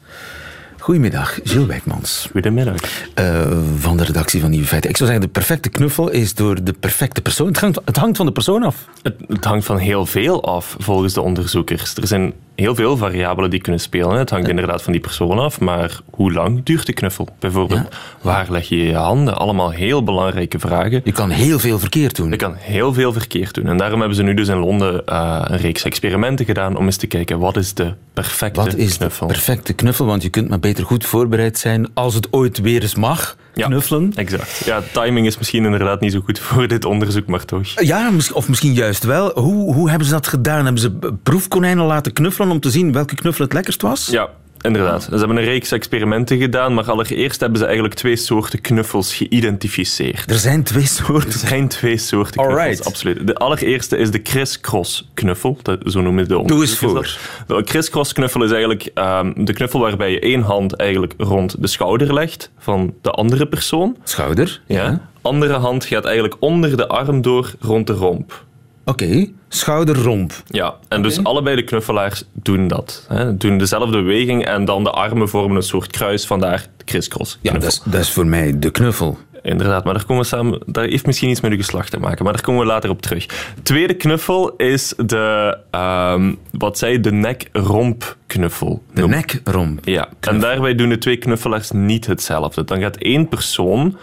Goedemiddag, 0.79 1.39
Gilles 1.43 1.67
Wijkmans. 1.67 2.27
Goedemiddag. 2.31 2.81
Eh, 3.13 3.51
van 3.77 3.97
de 3.97 4.03
redactie 4.03 4.41
van 4.41 4.49
Nieuwe 4.49 4.67
Feiten. 4.67 4.89
Ik 4.89 4.97
zou 4.97 5.09
zeggen, 5.09 5.27
de 5.27 5.33
perfecte 5.33 5.69
knuffel 5.69 6.09
is 6.09 6.33
door 6.33 6.63
de 6.63 6.73
perfecte 6.73 7.21
persoon. 7.21 7.47
Het 7.47 7.59
hangt, 7.59 7.79
het 7.85 7.97
hangt 7.97 8.17
van 8.17 8.25
de 8.25 8.31
persoon 8.31 8.63
af. 8.63 8.85
Het, 9.01 9.15
het 9.27 9.45
hangt 9.45 9.65
van 9.65 9.77
heel 9.77 10.05
veel 10.05 10.43
af, 10.43 10.75
volgens 10.79 11.13
de 11.13 11.21
onderzoekers. 11.21 11.95
Er 11.95 12.07
zijn 12.07 12.33
heel 12.61 12.75
veel 12.75 12.97
variabelen 12.97 13.49
die 13.49 13.61
kunnen 13.61 13.81
spelen. 13.81 14.17
Het 14.17 14.29
hangt 14.29 14.49
inderdaad 14.49 14.81
van 14.81 14.91
die 14.91 15.01
persoon 15.01 15.39
af, 15.39 15.59
maar 15.59 15.99
hoe 16.09 16.33
lang 16.33 16.63
duurt 16.63 16.85
de 16.85 16.93
knuffel? 16.93 17.27
Bijvoorbeeld, 17.39 17.95
waar 18.21 18.45
leg 18.49 18.69
je 18.69 18.83
je 18.83 18.95
handen? 18.95 19.37
Allemaal 19.37 19.69
heel 19.69 20.03
belangrijke 20.03 20.59
vragen. 20.59 21.01
Je 21.03 21.11
kan 21.11 21.29
heel 21.29 21.59
veel 21.59 21.79
verkeerd 21.79 22.15
doen. 22.15 22.29
Je 22.29 22.35
kan 22.35 22.55
heel 22.55 22.93
veel 22.93 23.13
verkeerd 23.13 23.53
doen. 23.53 23.67
En 23.67 23.77
daarom 23.77 23.99
hebben 23.99 24.17
ze 24.17 24.23
nu 24.23 24.33
dus 24.33 24.47
in 24.47 24.57
Londen 24.57 25.05
eh, 25.05 25.41
een 25.43 25.57
reeks 25.57 25.83
experimenten 25.83 26.45
gedaan 26.45 26.77
om 26.77 26.85
eens 26.85 26.97
te 26.97 27.07
kijken, 27.07 27.39
wat 27.39 27.57
is 27.57 27.73
de 27.73 27.93
perfecte 28.13 28.59
Wat 28.59 28.75
is 28.75 28.97
knuffel? 28.97 29.27
de 29.27 29.33
perfecte 29.33 29.73
knuffel? 29.73 30.05
Want 30.05 30.21
je 30.23 30.29
kunt 30.29 30.49
maar 30.49 30.59
beter 30.59 30.85
goed 30.85 31.05
voorbereid 31.05 31.57
zijn 31.57 31.89
als 31.93 32.13
het 32.13 32.27
ooit 32.33 32.61
weer 32.61 32.81
eens 32.81 32.95
mag. 32.95 33.35
Knuffelen. 33.53 34.11
Exact. 34.15 34.61
Ja, 34.65 34.81
timing 34.91 35.25
is 35.25 35.37
misschien 35.37 35.65
inderdaad 35.65 36.01
niet 36.01 36.11
zo 36.11 36.19
goed 36.25 36.39
voor 36.47 36.67
dit 36.67 36.85
onderzoek, 36.85 37.27
maar 37.27 37.45
toch. 37.45 37.81
Ja, 37.81 38.11
of 38.33 38.49
misschien 38.49 38.73
juist 38.73 39.03
wel. 39.03 39.31
Hoe, 39.33 39.73
hoe 39.73 39.89
hebben 39.89 40.07
ze 40.07 40.13
dat 40.13 40.27
gedaan? 40.27 40.63
Hebben 40.63 40.81
ze 40.81 40.91
proefkonijnen 41.23 41.85
laten 41.85 42.13
knuffelen 42.13 42.50
om 42.51 42.59
te 42.59 42.69
zien 42.69 42.91
welke 42.91 43.15
knuffel 43.15 43.43
het 43.43 43.53
lekkerst 43.53 43.81
was? 43.81 44.07
Ja, 44.07 44.29
inderdaad. 44.61 45.03
Ze 45.03 45.15
hebben 45.15 45.37
een 45.37 45.43
reeks 45.43 45.71
experimenten 45.71 46.37
gedaan, 46.37 46.73
maar 46.73 46.91
allereerst 46.91 47.39
hebben 47.39 47.59
ze 47.59 47.65
eigenlijk 47.65 47.95
twee 47.95 48.15
soorten 48.15 48.61
knuffels 48.61 49.15
geïdentificeerd. 49.15 50.31
Er 50.31 50.37
zijn 50.37 50.63
twee 50.63 50.85
soorten? 50.85 51.31
Er 51.31 51.47
zijn 51.47 51.67
twee 51.67 51.97
soorten 51.97 52.31
knuffels, 52.31 52.59
Alright. 52.59 52.85
absoluut. 52.85 53.27
De 53.27 53.35
allereerste 53.35 53.97
is 53.97 54.11
de 54.11 54.21
criss-cross 54.21 55.09
knuffel, 55.13 55.57
dat, 55.61 55.79
zo 55.85 56.01
noemen 56.01 56.27
de 56.27 56.43
Doe 56.45 56.61
eens 56.61 56.79
dat. 56.79 57.17
De 57.47 57.63
criss-cross 57.63 58.13
knuffel 58.13 58.43
is 58.43 58.51
eigenlijk 58.51 58.91
ehm, 58.93 59.45
de 59.45 59.53
knuffel 59.53 59.79
waarbij 59.79 60.11
je 60.11 60.19
één 60.19 60.41
hand 60.41 60.75
eigenlijk 60.75 61.13
rond 61.17 61.61
de 61.61 61.67
schouder 61.67 62.13
legt 62.13 62.51
van 62.57 62.93
de 63.01 63.11
andere 63.11 63.47
persoon. 63.47 63.97
Schouder? 64.03 64.61
Ja. 64.67 65.09
Andere 65.21 65.53
hand 65.53 65.85
gaat 65.85 66.05
eigenlijk 66.05 66.35
onder 66.39 66.77
de 66.77 66.87
arm 66.87 67.21
door 67.21 67.53
rond 67.59 67.87
de 67.87 67.93
romp. 67.93 68.45
Oké, 68.91 69.27
schouder-romp. 69.49 70.33
Ja, 70.47 70.75
en 70.87 71.01
dus 71.01 71.23
allebei 71.23 71.55
de 71.55 71.63
knuffelaars 71.63 72.23
doen 72.33 72.67
dat. 72.67 73.05
Hè, 73.07 73.37
doen 73.37 73.57
dezelfde 73.57 73.97
beweging 73.97 74.45
en 74.45 74.65
dan 74.65 74.83
de 74.83 74.91
armen 74.91 75.29
vormen 75.29 75.55
een 75.55 75.63
soort 75.63 75.91
kruis, 75.91 76.25
vandaar 76.25 76.67
de 76.77 76.83
crisscross. 76.83 77.37
Ja, 77.41 77.53
dat 77.53 77.63
is, 77.63 77.81
dat 77.85 78.01
is 78.01 78.11
voor 78.11 78.25
mij 78.25 78.59
de 78.59 78.71
knuffel. 78.71 79.17
Inderdaad, 79.41 79.83
maar 79.83 79.93
daar 79.93 80.05
komen 80.05 80.21
we 80.21 80.27
samen. 80.27 80.59
Dat 80.65 80.85
heeft 80.85 81.05
misschien 81.05 81.29
iets 81.29 81.41
met 81.41 81.51
uw 81.51 81.57
geslacht 81.57 81.91
te 81.91 81.99
maken, 81.99 82.23
maar 82.23 82.33
daar 82.33 82.41
komen 82.41 82.61
we 82.61 82.67
later 82.67 82.89
op 82.89 83.01
terug. 83.01 83.25
Tweede 83.63 83.93
knuffel 83.93 84.55
is 84.55 84.93
de, 84.97 85.57
ehm, 85.71 86.33
wat 86.51 86.77
zij 86.77 86.99
de 86.99 87.11
nek-romp-knuffel. 87.11 88.83
De 88.93 89.07
nek-romp. 89.07 89.85
Ja, 89.85 90.09
en 90.19 90.39
daarbij 90.39 90.75
doen 90.75 90.89
de 90.89 90.97
twee 90.97 91.17
knuffelaars 91.17 91.71
niet 91.71 92.07
hetzelfde. 92.07 92.63
Dan 92.63 92.79
gaat 92.79 92.97
één 92.97 93.27
persoon 93.27 93.97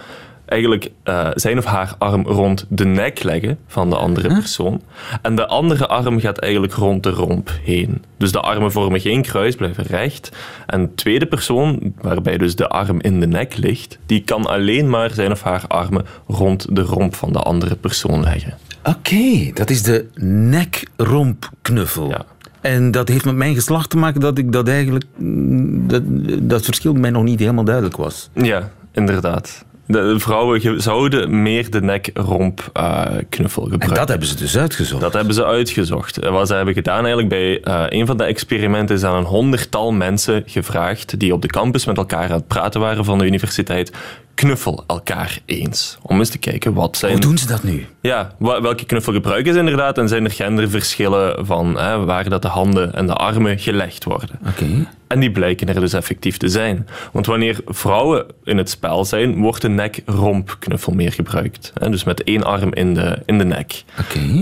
eigenlijk 0.49 0.91
eh, 1.03 1.29
zijn 1.35 1.59
of 1.59 1.65
haar 1.65 1.95
arm 1.99 2.27
rond 2.27 2.67
de 2.69 2.85
nek 2.85 3.23
leggen 3.23 3.59
van 3.67 3.91
de 3.91 3.97
andere 3.97 4.29
persoon. 4.29 4.83
En 5.23 5.37
de 5.37 5.47
andere 5.47 5.87
arm 5.87 6.21
gaat 6.21 6.39
eigenlijk 6.39 6.73
rond 6.73 7.03
de 7.03 7.11
romp 7.11 7.51
heen. 7.65 8.05
Dus 8.17 8.33
de 8.33 8.41
armen 8.41 8.73
vormen 8.73 9.01
geen 9.01 9.23
kruis, 9.23 9.55
blijven 9.55 9.85
recht. 9.85 10.33
En 10.67 10.83
de 10.83 10.95
tweede 10.95 11.27
persoon, 11.27 11.95
waarbij 12.01 12.39
dus 12.39 12.57
de 12.57 12.69
arm 12.69 13.01
in 13.01 13.21
de 13.21 13.27
nek 13.27 13.57
ligt, 13.57 13.99
die 14.07 14.23
kan 14.25 14.47
alleen 14.47 14.91
maar 14.91 15.11
zijn 15.11 15.31
of 15.31 15.43
haar 15.43 15.65
armen 15.69 16.05
rond 16.27 16.77
de 16.77 16.83
romp 16.83 17.15
van 17.15 17.33
de 17.33 17.39
andere 17.39 17.77
persoon 17.77 18.23
leggen. 18.23 18.55
Oké, 18.85 19.51
dat 19.55 19.71
is 19.71 19.83
de 19.83 20.07
nek-romp-knuffel. 20.15 22.13
En 22.61 22.91
dat 22.91 23.09
heeft 23.09 23.25
met 23.25 23.35
mijn 23.37 23.55
geslacht 23.55 23.91
te 23.91 23.97
maken 23.97 24.21
dat 24.21 24.39
ik 24.39 24.53
dat 24.53 24.69
eigenlijk... 24.69 25.05
mm, 25.17 25.89
Dat, 25.89 26.03
dat 26.41 26.65
verschil 26.65 26.93
mij 26.93 27.11
nog 27.11 27.23
niet 27.23 27.39
helemaal 27.41 27.65
duidelijk 27.65 27.97
was. 27.97 28.31
Ja, 28.33 28.71
inderdaad. 28.93 29.65
De 29.91 30.19
vrouwen 30.19 30.83
zouden 30.83 31.43
meer 31.43 31.71
de 31.71 31.81
nek-romp-knuffel 31.81 33.63
gebruiken. 33.63 33.89
En 33.89 33.95
dat 33.95 34.09
hebben 34.09 34.29
ze 34.29 34.37
dus 34.37 34.57
uitgezocht? 34.57 35.01
Dat 35.01 35.13
hebben 35.13 35.35
ze 35.35 35.45
uitgezocht. 35.45 36.19
En 36.19 36.33
wat 36.33 36.49
ze 36.49 36.55
hebben 36.55 36.75
gedaan 36.75 37.07
eigenlijk 37.07 37.29
bij 37.29 37.61
eh, 37.61 37.85
een 37.89 38.07
van 38.07 38.17
de 38.17 38.25
experimenten 38.25 38.97
is 38.97 39.05
aan 39.05 39.17
een 39.17 39.25
honderdtal 39.25 39.93
mensen 39.93 40.43
gevraagd 40.47 41.21
die 41.21 41.33
op 41.33 41.43
de 41.43 41.49
campus 41.49 41.85
met 41.85 41.97
elkaar 41.97 42.31
aan 42.31 42.37
het 42.37 42.47
praten 42.47 42.81
waren 42.81 43.05
van 43.05 43.19
de 43.19 43.25
universiteit. 43.25 43.93
Knuffel 44.39 44.85
elkaar 44.87 45.41
eens. 45.45 45.99
Om 46.03 46.19
eens 46.19 46.29
te 46.29 46.39
kijken 46.39 46.75
wat 46.75 46.97
zijn... 46.97 47.13
Hoe 47.13 47.21
doen 47.21 47.39
ze 47.39 47.47
dat 47.47 47.63
nu? 47.63 47.87
Ja, 48.01 48.35
welke 48.39 48.85
knuffel 48.85 49.13
gebruiken 49.13 49.53
ze 49.53 49.59
inderdaad? 49.59 49.99
En 49.99 50.09
zijn 50.09 50.25
er 50.25 50.31
genderverschillen 50.31 51.47
van 51.47 51.79
hè, 51.79 52.05
waar 52.05 52.29
dat 52.29 52.43
de 52.43 52.49
handen 52.49 52.95
en 52.95 53.07
de 53.07 53.13
armen 53.13 53.59
gelegd 53.59 54.05
worden? 54.05 54.39
Oké. 54.49 54.89
En 55.07 55.21
die 55.21 55.31
blijken 55.31 55.69
er 55.69 55.81
dus 55.81 55.93
effectief 55.93 56.37
te 56.37 56.49
zijn. 56.49 56.89
Want 57.13 57.27
wanneer 57.27 57.61
vrouwen 57.67 58.27
in 58.45 58.57
het 58.59 58.71
spel 58.71 59.05
zijn, 59.05 59.39
wordt 59.39 59.63
de 59.63 59.69
nek-romp-knuffel 59.69 60.93
meer 60.93 61.13
gebruikt. 61.13 61.73
Dus 61.91 62.05
met 62.05 62.23
één 62.23 62.45
arm 62.45 62.75
in 62.75 62.95
de, 62.95 63.23
in 63.27 63.39
de 63.39 63.45
nek. 63.45 63.83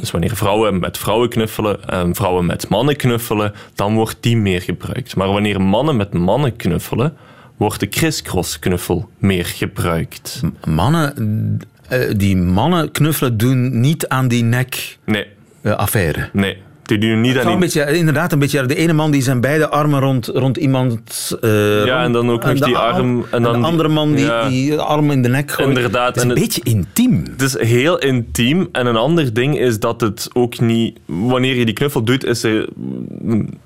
Dus 0.00 0.10
wanneer 0.10 0.36
vrouwen 0.36 0.78
met 0.78 0.98
vrouwen 0.98 1.28
knuffelen 1.28 1.88
en 1.88 2.14
vrouwen 2.14 2.46
met 2.46 2.68
mannen 2.68 2.96
knuffelen, 2.96 3.52
dan 3.74 3.94
wordt 3.94 4.16
die 4.20 4.36
meer 4.36 4.62
gebruikt. 4.62 5.16
Maar 5.16 5.32
wanneer 5.32 5.60
mannen 5.60 5.96
met 5.96 6.12
mannen 6.12 6.56
knuffelen, 6.56 7.16
wordt 7.56 7.80
de 7.80 7.88
crisscross-knuffel 7.88 9.10
meer 9.18 9.46
gebruikt. 9.46 10.40
Mannen, 10.64 11.58
eh, 11.88 12.00
die 12.16 12.36
mannen 12.36 12.90
knuffelen 12.90 13.36
doen 13.36 13.80
niet 13.80 14.08
aan 14.08 14.28
die 14.28 14.42
nek-affaire. 14.42 16.30
Nee. 16.32 16.54
nee. 16.54 16.62
Die 16.86 16.98
doen 16.98 17.20
niet 17.20 17.34
Het 17.36 17.44
een 17.44 17.58
beetje, 17.58 17.96
inderdaad, 17.96 18.32
een 18.32 18.38
beetje. 18.38 18.66
De 18.66 18.74
ene 18.76 18.92
man 18.92 19.10
die 19.10 19.22
zijn 19.22 19.40
beide 19.40 19.68
armen 19.68 20.00
rond, 20.00 20.26
rond 20.26 20.56
iemand. 20.56 21.36
eh, 21.40 21.84
Ja, 21.84 22.02
en 22.02 22.12
dan 22.12 22.30
ook 22.30 22.44
nog 22.44 22.58
die 22.58 22.76
arm. 22.76 23.24
En 23.30 23.42
dan 23.42 23.60
de 23.60 23.66
andere 23.66 23.88
man 23.88 24.12
die, 24.14 24.24
Ja. 24.24 24.48
die 24.48 24.76
arm 24.78 25.10
in 25.10 25.22
de 25.22 25.28
nek 25.28 25.50
gooit. 25.50 25.68
Inderdaad. 25.68 26.14
Dat 26.14 26.16
is 26.16 26.22
een 26.22 26.36
en 26.36 26.42
beetje 26.42 26.60
intiem. 26.64 27.24
Het 27.30 27.42
is 27.42 27.58
heel 27.58 27.98
intiem. 27.98 28.68
En 28.72 28.86
een 28.86 28.96
ander 28.96 29.34
ding 29.34 29.58
is 29.58 29.78
dat 29.80 30.00
het 30.00 30.28
ook 30.32 30.60
niet... 30.60 30.98
Wanneer 31.06 31.54
je 31.56 31.64
die 31.64 31.74
knuffel 31.74 32.02
doet, 32.02 32.24
is 32.24 32.42
er... 32.42 32.68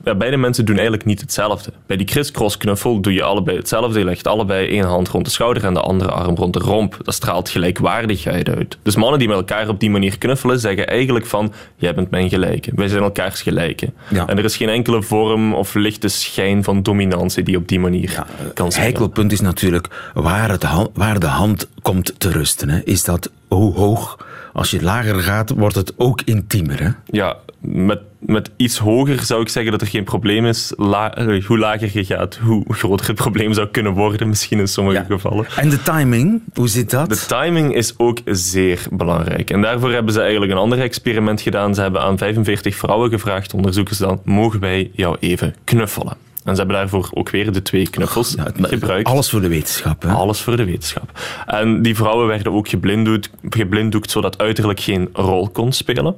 Ja, 0.04 0.14
beide 0.14 0.36
mensen 0.36 0.64
doen 0.64 0.74
eigenlijk 0.74 1.04
niet 1.04 1.20
hetzelfde. 1.20 1.72
Bij 1.86 1.96
die 1.96 2.06
crisscross 2.06 2.56
knuffel 2.56 3.00
doe 3.00 3.12
je 3.12 3.22
allebei 3.22 3.56
hetzelfde. 3.56 3.98
Je 3.98 4.04
legt 4.04 4.26
allebei 4.26 4.66
één 4.68 4.84
hand 4.84 5.08
rond 5.08 5.24
de 5.24 5.30
schouder 5.30 5.64
en 5.64 5.74
de 5.74 5.80
andere 5.80 6.10
arm 6.10 6.36
rond 6.36 6.52
de 6.52 6.58
romp. 6.58 6.96
Dat 7.02 7.14
straalt 7.14 7.48
gelijkwaardigheid 7.48 8.48
uit. 8.48 8.78
Dus 8.82 8.96
mannen 8.96 9.18
die 9.18 9.28
met 9.28 9.36
elkaar 9.36 9.68
op 9.68 9.80
die 9.80 9.90
manier 9.90 10.18
knuffelen, 10.18 10.60
zeggen 10.60 10.86
eigenlijk 10.88 11.26
van... 11.26 11.52
Jij 11.76 11.94
bent 11.94 12.10
mijn 12.10 12.28
gelijke. 12.28 12.70
Wij 12.74 12.88
zijn 12.88 13.02
elkaars 13.16 13.42
gelijke. 13.42 13.92
Ja. 14.08 14.26
En 14.26 14.38
er 14.38 14.44
is 14.44 14.56
geen 14.56 14.68
enkele 14.68 15.02
vorm 15.02 15.54
of 15.54 15.74
lichte 15.74 16.08
schijn 16.08 16.64
van 16.64 16.82
dominantie 16.82 17.42
die 17.42 17.56
op 17.56 17.68
die 17.68 17.80
manier 17.80 18.24
kan 18.54 18.64
Het 18.64 18.74
zijn. 18.74 18.84
heikel 18.86 19.08
punt 19.08 19.32
is 19.32 19.40
natuurlijk 19.40 20.10
waar, 20.14 20.50
het 20.50 20.64
waar 20.94 21.20
de 21.20 21.26
hand 21.26 21.68
komt 21.82 22.14
te 22.18 22.30
rusten. 22.30 22.68
Hè. 22.68 22.80
Is 22.84 23.04
dat 23.04 23.30
hoe 23.48 23.74
hoog 23.74 24.18
als 24.52 24.70
je 24.70 24.82
lager 24.82 25.14
gaat, 25.14 25.50
wordt 25.50 25.74
het 25.74 25.92
ook 25.96 26.22
intiemer. 26.24 26.82
Hè? 26.82 26.88
Ja, 27.06 27.36
met, 27.60 28.00
met 28.18 28.50
iets 28.56 28.78
hoger 28.78 29.20
zou 29.22 29.40
ik 29.42 29.48
zeggen 29.48 29.72
dat 29.72 29.80
er 29.80 29.86
geen 29.86 30.04
probleem 30.04 30.46
is. 30.46 30.72
La- 30.76 31.14
eh, 31.14 31.44
hoe 31.44 31.58
lager 31.58 31.90
je 31.92 32.04
gaat, 32.04 32.36
hoe 32.42 32.64
groter 32.68 33.06
het 33.06 33.16
probleem 33.16 33.52
zou 33.52 33.68
kunnen 33.68 33.92
worden, 33.92 34.28
misschien 34.28 34.58
in 34.58 34.68
sommige 34.68 35.04
gevallen. 35.08 35.46
En 35.56 35.68
de 35.68 35.82
timing, 35.82 36.42
hoe 36.54 36.68
zit 36.68 36.90
dat? 36.90 37.08
De 37.08 37.26
timing 37.26 37.74
is 37.74 37.94
ook 37.96 38.18
zeer 38.24 38.86
belangrijk. 38.90 39.50
En 39.50 39.60
daarvoor 39.60 39.92
hebben 39.92 40.12
ze 40.12 40.20
eigenlijk 40.20 40.52
een 40.52 40.58
ander 40.58 40.80
experiment 40.80 41.40
gedaan. 41.40 41.74
Ze 41.74 41.80
hebben 41.80 42.00
aan 42.02 42.18
45 42.18 42.76
vrouwen 42.76 43.10
gevraagd, 43.10 43.54
onderzoekers 43.54 43.98
dan, 43.98 44.20
mogen 44.24 44.60
wij 44.60 44.90
jou 44.92 45.16
even 45.20 45.54
knuffelen? 45.64 46.16
En 46.44 46.52
ze 46.56 46.58
hebben 46.62 46.76
daarvoor 46.76 47.08
ook 47.14 47.30
weer 47.30 47.52
de 47.52 47.62
twee 47.62 47.90
knuffels 47.90 48.36
gebruikt. 48.60 49.08
Alles 49.08 49.30
voor 49.30 49.40
de 49.40 49.48
wetenschap. 49.48 50.02
Hè? 50.02 50.10
Alles 50.10 50.40
voor 50.40 50.56
de 50.56 50.64
wetenschap. 50.64 51.20
En 51.46 51.82
die 51.82 51.96
vrouwen 51.96 52.26
werden 52.26 52.52
ook 52.52 52.68
geblinddoekt, 52.68 53.30
geblinddoekt 53.48 54.10
zodat 54.10 54.38
uiterlijk 54.38 54.80
geen 54.80 55.08
rol 55.12 55.48
kon 55.48 55.72
spelen. 55.72 56.16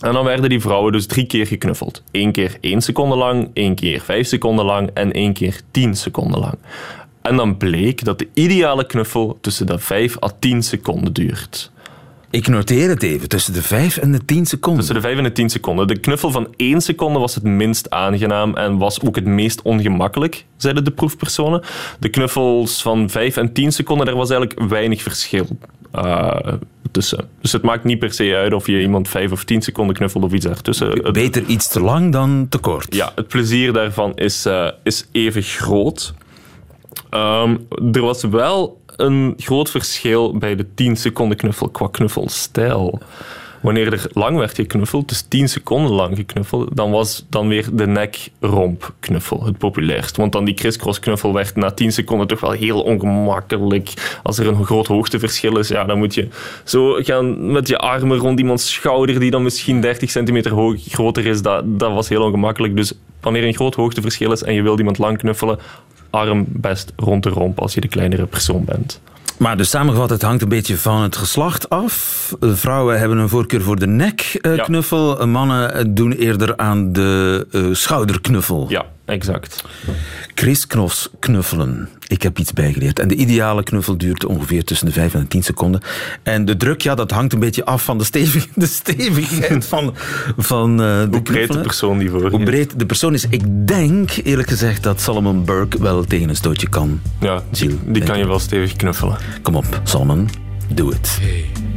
En 0.00 0.12
dan 0.12 0.24
werden 0.24 0.48
die 0.48 0.60
vrouwen 0.60 0.92
dus 0.92 1.06
drie 1.06 1.26
keer 1.26 1.46
geknuffeld. 1.46 2.02
Eén 2.10 2.32
keer 2.32 2.56
één 2.60 2.80
seconde 2.82 3.16
lang, 3.16 3.50
één 3.52 3.74
keer 3.74 4.00
vijf 4.00 4.26
seconden 4.26 4.64
lang 4.64 4.90
en 4.94 5.12
één 5.12 5.32
keer 5.32 5.60
tien 5.70 5.96
seconden 5.96 6.40
lang. 6.40 6.54
En 7.22 7.36
dan 7.36 7.56
bleek 7.56 8.04
dat 8.04 8.18
de 8.18 8.28
ideale 8.34 8.86
knuffel 8.86 9.38
tussen 9.40 9.66
de 9.66 9.78
5 9.78 10.22
à 10.22 10.30
10 10.38 10.62
seconden 10.62 11.12
duurt. 11.12 11.71
Ik 12.32 12.48
noteer 12.48 12.88
het 12.88 13.02
even, 13.02 13.28
tussen 13.28 13.52
de 13.52 13.62
5 13.62 13.96
en 13.96 14.12
de 14.12 14.24
10 14.24 14.46
seconden. 14.46 14.78
Tussen 14.78 14.94
de 14.94 15.00
5 15.00 15.16
en 15.16 15.24
de 15.24 15.32
10 15.32 15.50
seconden. 15.50 15.86
De 15.86 15.98
knuffel 15.98 16.30
van 16.30 16.48
1 16.56 16.80
seconde 16.80 17.18
was 17.18 17.34
het 17.34 17.44
minst 17.44 17.90
aangenaam 17.90 18.54
en 18.54 18.78
was 18.78 19.02
ook 19.02 19.16
het 19.16 19.24
meest 19.24 19.62
ongemakkelijk, 19.62 20.44
zeiden 20.56 20.84
de 20.84 20.90
proefpersonen. 20.90 21.62
De 21.98 22.08
knuffels 22.08 22.82
van 22.82 23.10
5 23.10 23.36
en 23.36 23.52
10 23.52 23.72
seconden, 23.72 24.06
daar 24.06 24.16
was 24.16 24.30
eigenlijk 24.30 24.68
weinig 24.68 25.02
verschil 25.02 25.46
uh, 25.94 26.36
tussen. 26.90 27.28
Dus 27.40 27.52
het 27.52 27.62
maakt 27.62 27.84
niet 27.84 27.98
per 27.98 28.12
se 28.12 28.34
uit 28.34 28.52
of 28.52 28.66
je 28.66 28.80
iemand 28.80 29.08
5 29.08 29.32
of 29.32 29.44
10 29.44 29.62
seconden 29.62 29.96
knuffelt 29.96 30.24
of 30.24 30.32
iets 30.32 30.46
daartussen. 30.46 31.12
Beter 31.12 31.44
iets 31.44 31.68
te 31.68 31.80
lang 31.80 32.12
dan 32.12 32.46
te 32.48 32.58
kort. 32.58 32.94
Ja, 32.94 33.12
het 33.14 33.28
plezier 33.28 33.72
daarvan 33.72 34.14
is, 34.14 34.46
uh, 34.46 34.68
is 34.82 35.06
even 35.12 35.42
groot. 35.42 36.14
Um, 37.10 37.66
er 37.92 38.00
was 38.00 38.22
wel 38.22 38.81
een 39.02 39.34
groot 39.36 39.70
verschil 39.70 40.38
bij 40.38 40.56
de 40.56 40.66
10 40.74 40.96
seconden 40.96 41.36
knuffel 41.36 41.68
qua 41.68 41.88
knuffelstijl. 41.90 43.00
Wanneer 43.62 43.92
er 43.92 44.06
lang 44.12 44.38
werd 44.38 44.54
geknuffeld, 44.54 45.08
dus 45.08 45.22
10 45.28 45.48
seconden 45.48 45.92
lang 45.92 46.16
geknuffeld, 46.16 46.76
dan 46.76 46.90
was 46.90 47.26
dan 47.28 47.48
weer 47.48 47.68
de 47.72 47.86
nek-romp 47.86 48.94
knuffel 49.00 49.44
het 49.44 49.58
populairst. 49.58 50.16
Want 50.16 50.32
dan 50.32 50.44
die 50.44 50.54
crisscross 50.54 50.98
knuffel 50.98 51.32
werd 51.32 51.56
na 51.56 51.70
10 51.70 51.92
seconden 51.92 52.26
toch 52.26 52.40
wel 52.40 52.50
heel 52.50 52.80
ongemakkelijk. 52.82 54.18
Als 54.22 54.38
er 54.38 54.46
een 54.46 54.64
groot 54.64 54.86
hoogteverschil 54.86 55.58
is, 55.58 55.68
ja, 55.68 55.84
dan 55.84 55.98
moet 55.98 56.14
je 56.14 56.28
zo 56.64 56.92
gaan 56.92 57.52
met 57.52 57.68
je 57.68 57.78
armen 57.78 58.18
rond 58.18 58.38
iemands 58.38 58.72
schouder, 58.72 59.20
die 59.20 59.30
dan 59.30 59.42
misschien 59.42 59.80
30 59.80 60.10
centimeter 60.10 60.52
hoog, 60.52 60.76
groter 60.88 61.26
is. 61.26 61.42
Dat, 61.42 61.62
dat 61.66 61.92
was 61.92 62.08
heel 62.08 62.22
ongemakkelijk. 62.22 62.76
Dus 62.76 62.92
wanneer 63.20 63.42
er 63.42 63.48
een 63.48 63.54
groot 63.54 63.74
hoogteverschil 63.74 64.32
is 64.32 64.42
en 64.42 64.54
je 64.54 64.62
wil 64.62 64.78
iemand 64.78 64.98
lang 64.98 65.18
knuffelen, 65.18 65.58
arm 66.12 66.44
best 66.48 66.92
rond 66.96 67.22
de 67.22 67.28
romp 67.28 67.60
als 67.60 67.74
je 67.74 67.80
de 67.80 67.88
kleinere 67.88 68.26
persoon 68.26 68.64
bent. 68.64 69.00
Maar 69.36 69.56
dus 69.56 69.70
samengevat, 69.70 70.10
het 70.10 70.22
hangt 70.22 70.42
een 70.42 70.48
beetje 70.48 70.76
van 70.76 71.02
het 71.02 71.16
geslacht 71.16 71.68
af. 71.68 72.34
Vrouwen 72.40 72.98
hebben 72.98 73.18
een 73.18 73.28
voorkeur 73.28 73.62
voor 73.62 73.78
de 73.78 73.86
nekknuffel. 73.86 75.18
Ja. 75.18 75.26
Mannen 75.26 75.94
doen 75.94 76.12
eerder 76.12 76.56
aan 76.56 76.92
de 76.92 77.46
uh, 77.50 77.74
schouderknuffel. 77.74 78.66
Ja, 78.68 78.84
exact. 79.12 79.64
Krisknos 80.34 81.10
knuffelen. 81.18 81.88
Ik 82.06 82.22
heb 82.22 82.38
iets 82.38 82.52
bijgeleerd. 82.52 82.98
En 82.98 83.08
de 83.08 83.14
ideale 83.14 83.62
knuffel 83.62 83.98
duurt 83.98 84.24
ongeveer 84.24 84.64
tussen 84.64 84.86
de 84.86 84.92
5 84.92 85.14
en 85.14 85.20
de 85.20 85.28
10 85.28 85.42
seconden. 85.42 85.80
En 86.22 86.44
de 86.44 86.56
druk, 86.56 86.80
ja, 86.80 86.94
dat 86.94 87.10
hangt 87.10 87.32
een 87.32 87.38
beetje 87.38 87.64
af 87.64 87.84
van 87.84 87.98
de, 87.98 88.04
stevig, 88.04 88.48
de 88.54 88.66
stevigheid 88.66 89.66
van, 89.66 89.94
van 90.36 90.70
uh, 90.70 90.76
de 90.78 91.08
Hoe 91.10 91.22
breed 91.22 91.52
de 91.52 91.60
persoon 91.60 91.98
die 91.98 92.10
voor 92.10 92.30
Hoe 92.30 92.42
breed 92.42 92.78
de 92.78 92.86
persoon 92.86 93.14
is. 93.14 93.26
Ik 93.28 93.66
denk, 93.66 94.10
eerlijk 94.10 94.48
gezegd, 94.48 94.82
dat 94.82 95.00
Solomon 95.00 95.44
Burke 95.44 95.82
wel 95.82 96.04
tegen 96.04 96.28
een 96.28 96.36
stootje 96.36 96.68
kan. 96.68 97.00
Ja, 97.20 97.42
die, 97.50 97.78
die 97.86 98.02
kan 98.02 98.18
je 98.18 98.26
wel 98.26 98.38
stevig 98.38 98.76
knuffelen. 98.76 99.16
Kom 99.42 99.54
op, 99.54 99.80
Solomon. 99.84 100.28
Doe 100.74 100.92
het. 100.92 101.18
Hey. 101.20 101.71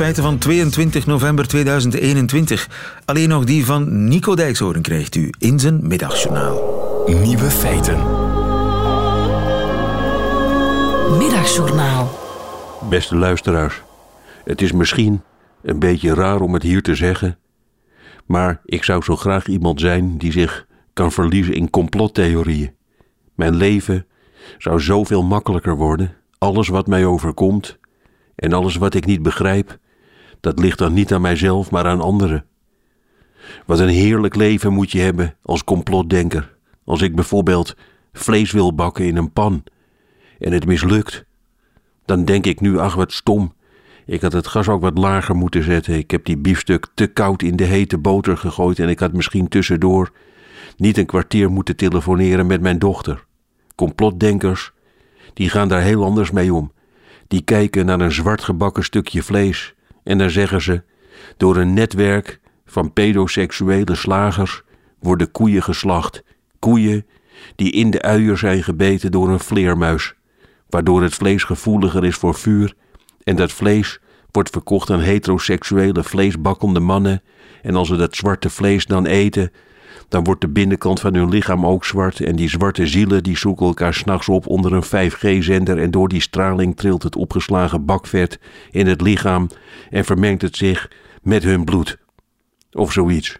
Feiten 0.00 0.22
van 0.22 0.38
22 0.38 1.06
november 1.06 1.48
2021. 1.48 2.68
Alleen 3.04 3.28
nog 3.28 3.44
die 3.44 3.64
van 3.64 4.08
Nico 4.08 4.34
Dijkshoorn 4.34 4.82
krijgt 4.82 5.14
u 5.14 5.30
in 5.38 5.58
zijn 5.58 5.86
middagjournaal. 5.86 7.04
Nieuwe 7.06 7.50
feiten. 7.50 7.96
Middagjournaal. 11.18 12.18
Beste 12.88 13.16
luisteraars, 13.16 13.82
het 14.44 14.62
is 14.62 14.72
misschien 14.72 15.22
een 15.62 15.78
beetje 15.78 16.14
raar 16.14 16.40
om 16.40 16.54
het 16.54 16.62
hier 16.62 16.82
te 16.82 16.94
zeggen, 16.94 17.38
maar 18.26 18.60
ik 18.64 18.84
zou 18.84 19.02
zo 19.02 19.16
graag 19.16 19.46
iemand 19.46 19.80
zijn 19.80 20.18
die 20.18 20.32
zich 20.32 20.66
kan 20.92 21.12
verliezen 21.12 21.54
in 21.54 21.70
complottheorieën. 21.70 22.74
Mijn 23.34 23.56
leven 23.56 24.06
zou 24.58 24.80
zoveel 24.80 25.22
makkelijker 25.22 25.76
worden. 25.76 26.14
Alles 26.38 26.68
wat 26.68 26.86
mij 26.86 27.04
overkomt 27.04 27.78
en 28.36 28.52
alles 28.52 28.76
wat 28.76 28.94
ik 28.94 29.06
niet 29.06 29.22
begrijp, 29.22 29.78
dat 30.40 30.58
ligt 30.58 30.78
dan 30.78 30.92
niet 30.92 31.12
aan 31.12 31.20
mijzelf, 31.20 31.70
maar 31.70 31.86
aan 31.86 32.00
anderen. 32.00 32.44
Wat 33.66 33.78
een 33.78 33.88
heerlijk 33.88 34.34
leven 34.34 34.72
moet 34.72 34.90
je 34.90 35.00
hebben 35.00 35.36
als 35.42 35.64
complotdenker. 35.64 36.56
Als 36.84 37.02
ik 37.02 37.14
bijvoorbeeld 37.14 37.76
vlees 38.12 38.52
wil 38.52 38.74
bakken 38.74 39.04
in 39.04 39.16
een 39.16 39.32
pan 39.32 39.64
en 40.38 40.52
het 40.52 40.66
mislukt, 40.66 41.24
dan 42.04 42.24
denk 42.24 42.46
ik 42.46 42.60
nu, 42.60 42.78
ach 42.78 42.94
wat 42.94 43.12
stom. 43.12 43.54
Ik 44.06 44.20
had 44.20 44.32
het 44.32 44.46
gas 44.46 44.68
ook 44.68 44.80
wat 44.80 44.98
lager 44.98 45.34
moeten 45.34 45.62
zetten. 45.62 45.94
Ik 45.94 46.10
heb 46.10 46.24
die 46.24 46.38
biefstuk 46.38 46.86
te 46.94 47.06
koud 47.06 47.42
in 47.42 47.56
de 47.56 47.64
hete 47.64 47.98
boter 47.98 48.36
gegooid 48.36 48.78
en 48.78 48.88
ik 48.88 48.98
had 48.98 49.12
misschien 49.12 49.48
tussendoor 49.48 50.12
niet 50.76 50.98
een 50.98 51.06
kwartier 51.06 51.50
moeten 51.50 51.76
telefoneren 51.76 52.46
met 52.46 52.60
mijn 52.60 52.78
dochter. 52.78 53.24
Complotdenkers, 53.74 54.72
die 55.34 55.50
gaan 55.50 55.68
daar 55.68 55.82
heel 55.82 56.04
anders 56.04 56.30
mee 56.30 56.54
om. 56.54 56.72
Die 57.28 57.42
kijken 57.42 57.86
naar 57.86 58.00
een 58.00 58.12
zwart 58.12 58.42
gebakken 58.42 58.84
stukje 58.84 59.22
vlees 59.22 59.74
en 60.04 60.18
dan 60.18 60.30
zeggen 60.30 60.62
ze: 60.62 60.82
door 61.36 61.56
een 61.56 61.74
netwerk 61.74 62.40
van 62.66 62.92
pedoseksuele 62.92 63.94
slagers 63.94 64.62
worden 64.98 65.30
koeien 65.30 65.62
geslacht. 65.62 66.22
Koeien 66.58 67.06
die 67.56 67.72
in 67.72 67.90
de 67.90 68.02
uier 68.02 68.38
zijn 68.38 68.62
gebeten 68.62 69.10
door 69.10 69.28
een 69.28 69.40
vleermuis, 69.40 70.14
waardoor 70.68 71.02
het 71.02 71.14
vlees 71.14 71.44
gevoeliger 71.44 72.04
is 72.04 72.16
voor 72.16 72.34
vuur 72.34 72.74
en 73.24 73.36
dat 73.36 73.52
vlees 73.52 74.00
wordt 74.30 74.50
verkocht 74.50 74.90
aan 74.90 75.00
heteroseksuele 75.00 76.02
vleesbakkende 76.02 76.80
mannen 76.80 77.22
en 77.62 77.76
als 77.76 77.88
ze 77.88 77.96
dat 77.96 78.16
zwarte 78.16 78.50
vlees 78.50 78.86
dan 78.86 79.06
eten, 79.06 79.52
dan 80.08 80.24
wordt 80.24 80.40
de 80.40 80.48
binnenkant 80.48 81.00
van 81.00 81.14
hun 81.14 81.28
lichaam 81.28 81.66
ook 81.66 81.84
zwart 81.84 82.20
en 82.20 82.36
die 82.36 82.48
zwarte 82.48 82.86
zielen 82.86 83.22
die 83.22 83.36
zoeken 83.36 83.66
elkaar 83.66 83.94
s'nachts 83.94 84.28
op 84.28 84.46
onder 84.46 84.72
een 84.72 85.10
5G-zender 85.10 85.78
en 85.78 85.90
door 85.90 86.08
die 86.08 86.20
straling 86.20 86.76
trilt 86.76 87.02
het 87.02 87.16
opgeslagen 87.16 87.84
bakvet 87.84 88.40
in 88.70 88.86
het 88.86 89.00
lichaam 89.00 89.48
en 89.90 90.04
vermengt 90.04 90.42
het 90.42 90.56
zich 90.56 90.90
met 91.22 91.42
hun 91.42 91.64
bloed. 91.64 91.98
Of 92.72 92.92
zoiets. 92.92 93.38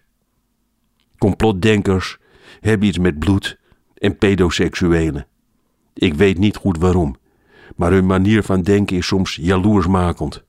Complotdenkers 1.19 2.19
hebben 2.61 2.89
iets 2.89 2.99
met 2.99 3.19
bloed 3.19 3.59
en 3.95 4.19
pedoseksuelen. 4.19 5.27
Ik 5.95 6.15
weet 6.15 6.39
niet 6.39 6.57
goed 6.57 6.79
waarom, 6.79 7.17
maar 7.77 7.93
hun 7.93 8.07
manier 8.07 8.43
van 8.43 8.63
denken 8.63 8.97
is 8.97 9.07
soms 9.07 9.37
jaloersmakend. 9.41 10.45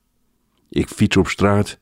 Ik 0.68 0.88
fiets 0.88 1.16
op 1.16 1.28
straat 1.28 1.78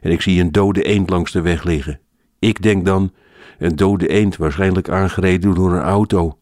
en 0.00 0.10
ik 0.10 0.20
zie 0.20 0.40
een 0.40 0.52
dode 0.52 0.82
eend 0.82 1.10
langs 1.10 1.32
de 1.32 1.40
weg 1.40 1.64
liggen. 1.64 2.00
Ik 2.38 2.62
denk 2.62 2.84
dan, 2.84 3.12
een 3.60 3.76
dode 3.76 4.08
eend 4.08 4.36
waarschijnlijk 4.36 4.88
aangereden 4.88 5.54
door 5.54 5.72
een 5.72 5.82
auto. 5.82 6.38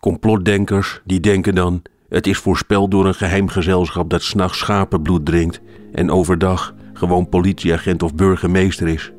Complotdenkers 0.00 1.00
die 1.04 1.20
denken 1.20 1.54
dan, 1.54 1.82
het 2.08 2.26
is 2.26 2.38
voorspeld 2.38 2.90
door 2.90 3.06
een 3.06 3.14
geheim 3.14 3.48
gezelschap 3.48 4.10
dat 4.10 4.22
s'nachts 4.22 4.58
schapenbloed 4.58 5.26
drinkt 5.26 5.60
en 5.92 6.10
overdag 6.10 6.74
gewoon 6.92 7.28
politieagent 7.28 8.02
of 8.02 8.14
burgemeester 8.14 8.88
is. 8.88 9.12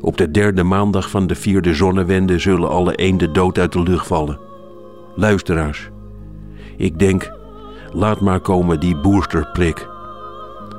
Op 0.00 0.16
de 0.16 0.30
derde 0.30 0.62
maandag 0.62 1.10
van 1.10 1.26
de 1.26 1.34
vierde 1.34 1.74
zonnewende 1.74 2.38
zullen 2.38 2.68
alle 2.68 2.94
eenden 2.94 3.32
dood 3.32 3.58
uit 3.58 3.72
de 3.72 3.82
lucht 3.82 4.06
vallen. 4.06 4.38
Luisteraars, 5.14 5.90
ik 6.76 6.98
denk, 6.98 7.32
laat 7.92 8.20
maar 8.20 8.40
komen 8.40 8.80
die 8.80 8.96
boosterprik. 8.96 9.97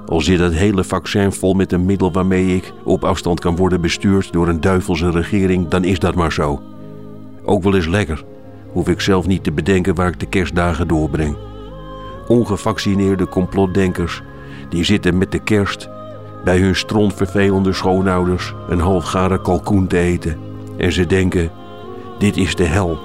Al 0.10 0.22
zit 0.22 0.40
het 0.40 0.54
hele 0.54 0.84
vaccin 0.84 1.32
vol 1.32 1.54
met 1.54 1.72
een 1.72 1.86
middel 1.86 2.12
waarmee 2.12 2.56
ik 2.56 2.74
op 2.84 3.04
afstand 3.04 3.40
kan 3.40 3.56
worden 3.56 3.82
bestuurd 3.82 4.32
door 4.32 4.48
een 4.48 4.62
duivelse 4.62 5.12
regering, 5.12 5.68
dan 5.68 5.84
is 5.84 6.00
dat 6.00 6.16
maar 6.16 6.34
zo. 6.34 6.62
Ook 7.44 7.64
wel 7.64 7.76
eens 7.76 7.88
lekker, 7.88 8.24
hoef 8.72 8.88
ik 8.88 9.02
zelf 9.02 9.28
niet 9.28 9.44
te 9.44 9.52
bedenken 9.52 9.96
waar 9.96 10.08
ik 10.08 10.20
de 10.20 10.26
kerstdagen 10.26 10.88
doorbreng. 10.88 11.38
Ongevaccineerde 12.28 13.28
complotdenkers, 13.28 14.22
die 14.70 14.84
zitten 14.84 15.18
met 15.18 15.32
de 15.32 15.40
kerst 15.40 15.90
bij 16.44 16.60
hun 16.60 16.76
strontvervelende 16.76 17.74
schoonouders 17.74 18.54
een 18.70 18.80
halfgare 18.80 19.42
kalkoen 19.42 19.88
te 19.88 19.98
eten. 19.98 20.38
En 20.78 20.92
ze 20.92 21.06
denken, 21.06 21.52
dit 22.20 22.38
is 22.38 22.56
de 22.56 22.66
hel. 22.66 23.00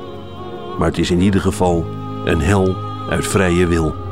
Maar 0.78 0.88
het 0.88 0.98
is 0.98 1.10
in 1.10 1.20
ieder 1.20 1.40
geval 1.40 1.84
een 2.24 2.40
hel 2.40 2.74
uit 3.10 3.26
vrije 3.26 3.66
wil. 3.66 4.03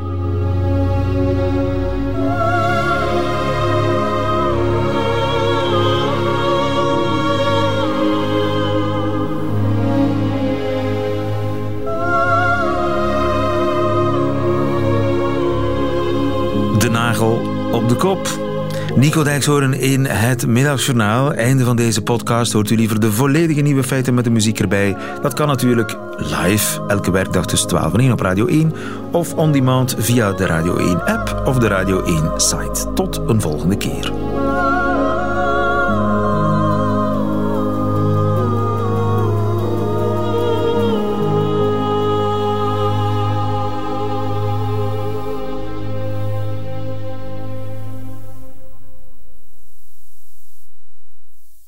Nico 18.96 19.22
Dijkshoorn 19.22 19.74
in 19.74 20.04
het 20.04 20.46
Middagjournaal. 20.46 21.32
Einde 21.32 21.64
van 21.64 21.76
deze 21.76 22.02
podcast. 22.02 22.52
Hoort 22.52 22.70
u 22.70 22.76
liever 22.76 23.00
de 23.00 23.12
volledige 23.12 23.60
nieuwe 23.60 23.82
feiten 23.82 24.14
met 24.14 24.24
de 24.24 24.30
muziek 24.30 24.60
erbij? 24.60 24.96
Dat 25.22 25.34
kan 25.34 25.46
natuurlijk 25.46 25.96
live, 26.16 26.80
elke 26.86 27.10
werkdag 27.10 27.46
tussen 27.46 27.68
12 27.68 27.92
en 27.92 28.00
1 28.00 28.12
op 28.12 28.20
Radio 28.20 28.46
1. 28.46 28.72
Of 29.10 29.34
on 29.34 29.52
demand 29.52 29.94
via 29.98 30.32
de 30.32 30.46
Radio 30.46 30.76
1 30.76 31.04
app 31.04 31.42
of 31.44 31.58
de 31.58 31.68
Radio 31.68 32.04
1 32.04 32.30
site. 32.36 32.92
Tot 32.94 33.20
een 33.26 33.40
volgende 33.40 33.76
keer. 33.76 34.21